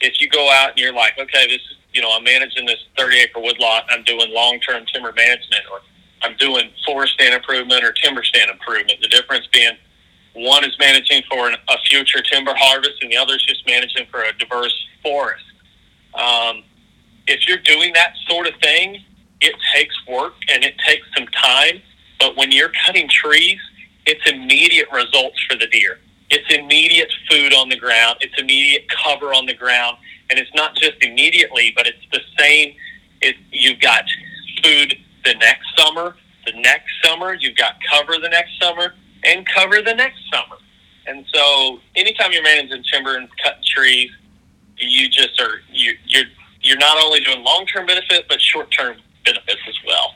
[0.00, 2.78] If you go out and you're like, okay, this is, you know, I'm managing this
[2.98, 5.80] 30 acre woodlot, I'm doing long term timber management, or
[6.22, 9.00] I'm doing forest stand improvement or timber stand improvement.
[9.00, 9.76] The difference being
[10.34, 14.06] one is managing for an, a future timber harvest, and the other is just managing
[14.10, 15.44] for a diverse forest.
[16.14, 16.64] Um,
[17.26, 19.04] if you're doing that sort of thing,
[19.40, 21.82] it takes work and it takes some time.
[22.18, 23.58] But when you're cutting trees,
[24.06, 25.98] it's immediate results for the deer.
[26.30, 28.18] It's immediate food on the ground.
[28.20, 29.98] It's immediate cover on the ground,
[30.32, 32.74] and it's not just immediately, but it's the same.
[33.20, 34.04] It, you've got
[34.64, 36.16] food the next summer.
[36.46, 40.56] The next summer, you've got cover the next summer, and cover the next summer.
[41.06, 44.10] And so, anytime you're managing timber and cutting trees,
[44.78, 46.24] you just are you, you're
[46.62, 50.14] you're not only doing long term benefit, but short term benefits as well.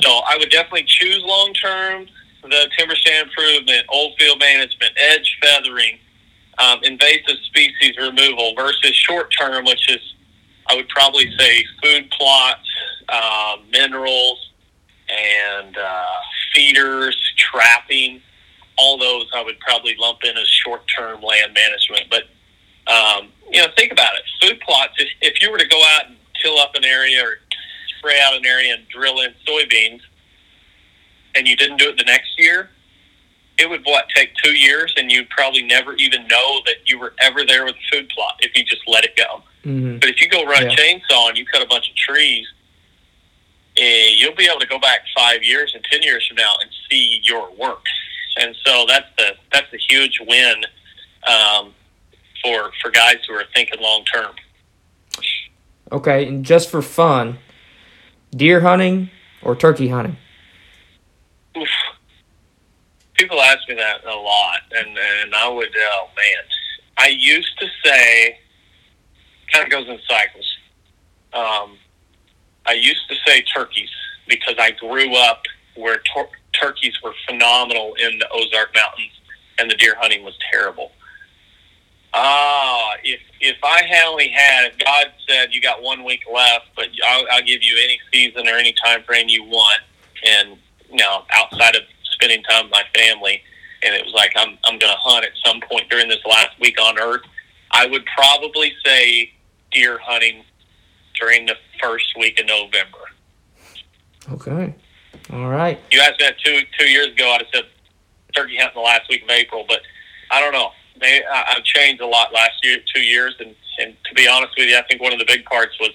[0.00, 2.06] So, I would definitely choose long term
[2.42, 5.98] the timber stand improvement, old field management, edge feathering,
[7.06, 10.00] invasive species removal versus short term, which is,
[10.68, 12.68] I would probably say, food plots,
[13.08, 14.52] uh, minerals,
[15.08, 16.06] and uh,
[16.54, 18.20] feeders, trapping.
[18.78, 22.10] All those I would probably lump in as short term land management.
[22.10, 24.22] But, um, you know, think about it.
[24.42, 27.38] Food plots, if, if you were to go out and till up an area or
[27.98, 30.00] spray out an area and drill in soybeans,
[31.34, 32.70] and you didn't do it the next year,
[33.58, 37.14] it would what take two years, and you'd probably never even know that you were
[37.20, 39.42] ever there with a food plot if you just let it go.
[39.64, 39.98] Mm-hmm.
[39.98, 40.72] But if you go run yeah.
[40.72, 42.46] a chainsaw and you cut a bunch of trees,
[43.78, 46.70] eh, you'll be able to go back five years and ten years from now and
[46.90, 47.84] see your work.
[48.38, 50.64] And so that's the that's a huge win
[51.26, 51.72] um,
[52.42, 54.34] for for guys who are thinking long term.
[55.90, 57.38] Okay, and just for fun,
[58.30, 59.10] deer hunting
[59.42, 60.16] or turkey hunting?
[61.56, 61.68] Oof.
[63.16, 66.44] People ask me that a lot, and and I would, oh man,
[66.98, 68.38] I used to say,
[69.52, 70.56] kind of goes in cycles.
[71.32, 71.78] Um,
[72.66, 73.90] I used to say turkeys
[74.28, 75.42] because I grew up
[75.76, 79.12] where tor- turkeys were phenomenal in the Ozark Mountains,
[79.58, 80.92] and the deer hunting was terrible.
[82.14, 86.88] Ah, uh, if if I only had, God said you got one week left, but
[87.06, 89.80] I'll, I'll give you any season or any time frame you want,
[90.26, 90.56] and
[90.90, 91.82] you know, outside of
[92.16, 93.42] spending time with my family,
[93.82, 96.58] and it was like I'm I'm going to hunt at some point during this last
[96.60, 97.22] week on Earth.
[97.72, 99.32] I would probably say
[99.72, 100.44] deer hunting
[101.18, 102.98] during the first week of November.
[104.32, 104.74] Okay.
[105.32, 105.80] All right.
[105.90, 107.30] You asked me that two two years ago.
[107.30, 107.64] I'd have said
[108.34, 109.80] turkey hunting the last week of April, but
[110.30, 110.70] I don't know.
[111.00, 114.68] Maybe I've changed a lot last year, two years, and and to be honest with
[114.68, 115.90] you, I think one of the big parts was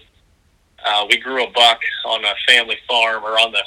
[0.85, 3.63] uh, we grew a buck on a family farm or on the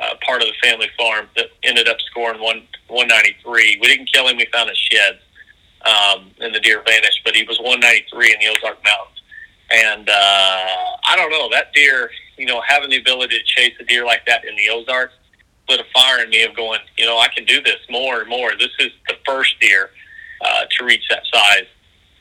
[0.00, 3.78] uh, part of the family farm that ended up scoring one 193.
[3.80, 4.36] We didn't kill him.
[4.36, 5.18] We found his sheds,
[5.84, 7.20] um, and the deer vanished.
[7.24, 9.22] But he was 193 in the Ozark Mountains,
[9.70, 10.68] and uh,
[11.08, 12.10] I don't know that deer.
[12.36, 15.14] You know, having the ability to chase a deer like that in the Ozarks
[15.68, 16.80] lit a fire in me of going.
[16.96, 18.52] You know, I can do this more and more.
[18.58, 19.90] This is the first deer
[20.40, 21.66] uh, to reach that size.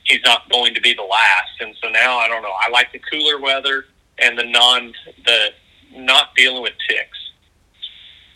[0.03, 1.51] he's not going to be the last.
[1.59, 2.53] And so now I don't know.
[2.59, 3.85] I like the cooler weather
[4.19, 4.93] and the non
[5.25, 5.49] the
[5.93, 7.17] not dealing with ticks.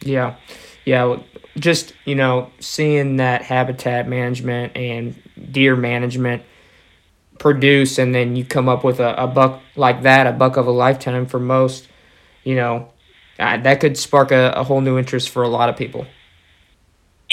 [0.02, 0.36] Yeah,
[0.86, 1.18] yeah.
[1.58, 5.22] Just you know, seeing that habitat management and
[5.52, 6.44] deer management
[7.38, 10.68] produce, and then you come up with a, a buck like that, a buck of
[10.68, 11.88] a lifetime for most.
[12.44, 12.92] You know,
[13.40, 16.06] uh, that could spark a, a whole new interest for a lot of people.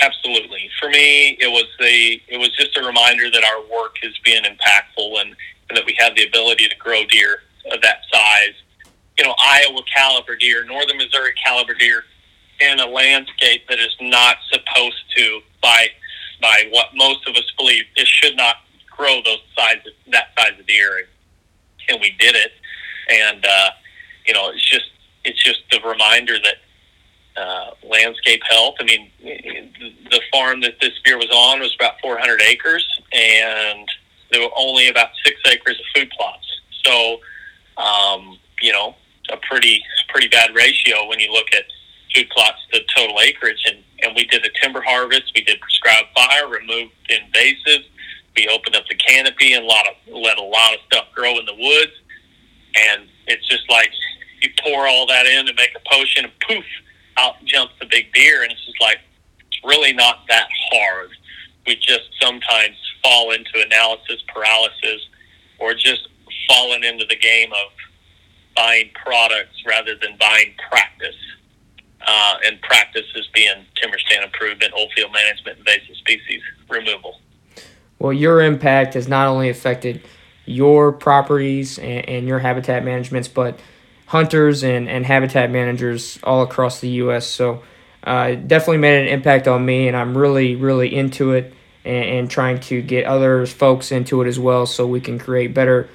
[0.00, 0.68] Absolutely.
[0.78, 4.42] For me, it was the it was just a reminder that our work is being
[4.42, 5.34] impactful and,
[5.68, 7.42] and that we have the ability to grow deer
[7.72, 8.54] of that size.
[9.18, 12.04] You know, Iowa caliber deer, northern Missouri caliber deer,
[12.60, 15.88] in a landscape that is not supposed to by
[16.40, 18.56] by what most of us believe it should not
[18.90, 19.78] grow those size
[20.08, 21.06] that size of deer,
[21.88, 22.52] and we did it.
[23.10, 23.70] And uh,
[24.26, 24.90] you know, it's just
[25.24, 26.56] it's just a reminder that
[27.40, 28.76] uh, landscape health.
[28.80, 33.86] I mean, the farm that this beer was on was about 400 acres, and
[34.30, 36.46] there were only about six acres of food plots.
[36.84, 37.18] So,
[37.76, 38.94] um, you know,
[39.30, 41.64] a pretty pretty bad ratio when you look at
[42.14, 43.62] food plots to total acreage.
[43.66, 45.32] And, and we did a timber harvest.
[45.34, 47.84] We did prescribed fire, removed invasives.
[48.36, 51.38] We opened up the canopy and a lot of let a lot of stuff grow
[51.38, 51.92] in the woods.
[52.76, 53.90] And it's just like
[54.42, 56.64] you pour all that in and make a potion, and poof,
[57.16, 58.98] out jumps the big deer, and it's just like
[59.48, 61.10] it's really not that hard.
[61.66, 65.08] We just sometimes fall into analysis paralysis,
[65.58, 66.08] or just
[66.48, 67.72] falling into the game of
[68.54, 71.16] buying products rather than buying practice.
[72.08, 77.20] Uh, and practices being timber stand improvement, old field management, invasive species removal.
[77.98, 80.02] Well, your impact has not only affected
[80.44, 83.58] your properties and, and your habitat managements, but
[84.06, 87.26] hunters and, and habitat managers all across the U.S.
[87.26, 87.62] So
[88.04, 91.52] uh, definitely made an impact on me, and I'm really, really into it
[91.84, 95.54] and, and, trying to get other folks into it as well so we can create
[95.54, 95.88] better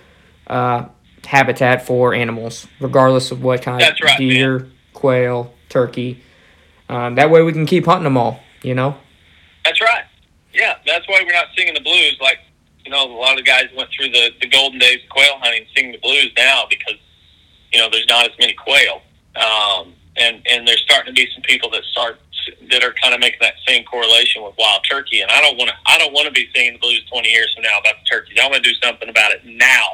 [0.47, 0.85] uh,
[1.25, 4.71] habitat for animals, regardless of what kind That's of right, deer, man.
[4.93, 6.21] quail, turkey.
[6.89, 8.97] Um, that way we can keep hunting them all, you know?
[9.65, 10.03] That's right.
[10.53, 12.39] Yeah, that's why we're not singing the blues like,
[12.85, 15.65] you know, a lot of guys went through the, the golden days of quail hunting
[15.75, 16.95] singing the blues now because–
[17.71, 19.01] you know, there's not as many quail.
[19.35, 22.19] Um, and, and there's starting to be some people that start
[22.71, 25.21] that are kind of making that same correlation with wild turkey.
[25.21, 27.53] And I don't want to, I don't want to be singing the blues 20 years
[27.53, 28.37] from now about the turkeys.
[28.41, 29.87] I want to do something about it now.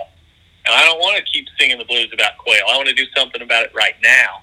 [0.66, 2.64] And I don't want to keep singing the blues about quail.
[2.70, 4.42] I want to do something about it right now.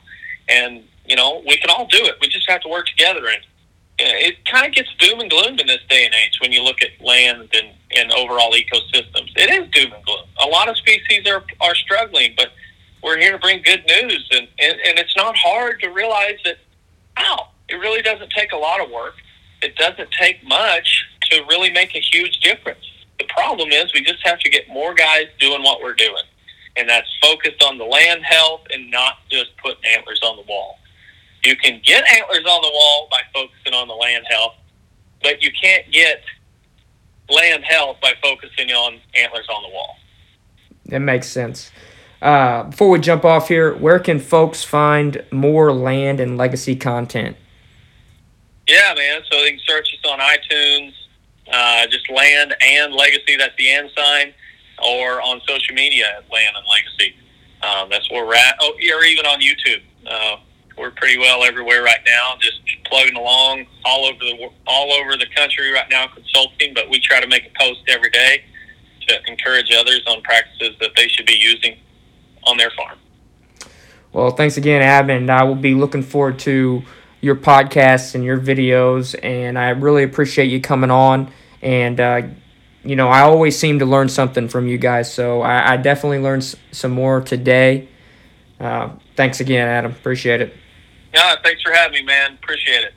[0.48, 2.16] And, you know, we can all do it.
[2.20, 3.26] We just have to work together.
[3.26, 3.38] And
[3.98, 6.82] it kind of gets doom and gloom in this day and age when you look
[6.82, 9.30] at land and, and overall ecosystems.
[9.36, 10.26] It is doom and gloom.
[10.42, 12.48] A lot of species are, are struggling, but
[13.02, 16.56] we're here to bring good news, and, and, and it's not hard to realize that,
[17.18, 19.14] wow, it really doesn't take a lot of work.
[19.62, 22.84] It doesn't take much to really make a huge difference.
[23.18, 26.24] The problem is we just have to get more guys doing what we're doing,
[26.76, 30.78] and that's focused on the land health and not just putting antlers on the wall.
[31.44, 34.54] You can get antlers on the wall by focusing on the land health,
[35.22, 36.22] but you can't get
[37.28, 39.96] land health by focusing on antlers on the wall.
[40.86, 41.70] That makes sense.
[42.22, 47.36] Uh, before we jump off here, where can folks find more land and legacy content?
[48.66, 49.20] Yeah, man.
[49.30, 50.92] So they can search us on iTunes,
[51.52, 53.36] uh, just land and legacy.
[53.36, 54.32] That's the and sign,
[54.82, 57.14] or on social media at land and legacy.
[57.62, 58.56] Um, that's where we're at.
[58.60, 59.82] Oh, or even on YouTube.
[60.06, 60.36] Uh,
[60.76, 65.26] we're pretty well everywhere right now, just plugging along all over the all over the
[65.36, 66.74] country right now, consulting.
[66.74, 68.44] But we try to make a post every day
[69.08, 71.76] to encourage others on practices that they should be using
[72.44, 72.98] on their farm.
[74.12, 76.82] Well, thanks again, Al, and I will be looking forward to
[77.20, 79.18] your podcasts and your videos.
[79.22, 81.32] And I really appreciate you coming on.
[81.62, 82.22] And uh,
[82.84, 86.18] you know, I always seem to learn something from you guys, so I, I definitely
[86.18, 87.88] learned some more today.
[88.60, 89.90] Uh, thanks again, Adam.
[89.90, 90.54] Appreciate it.
[91.14, 92.34] Yeah, thanks for having me, man.
[92.42, 92.94] Appreciate it.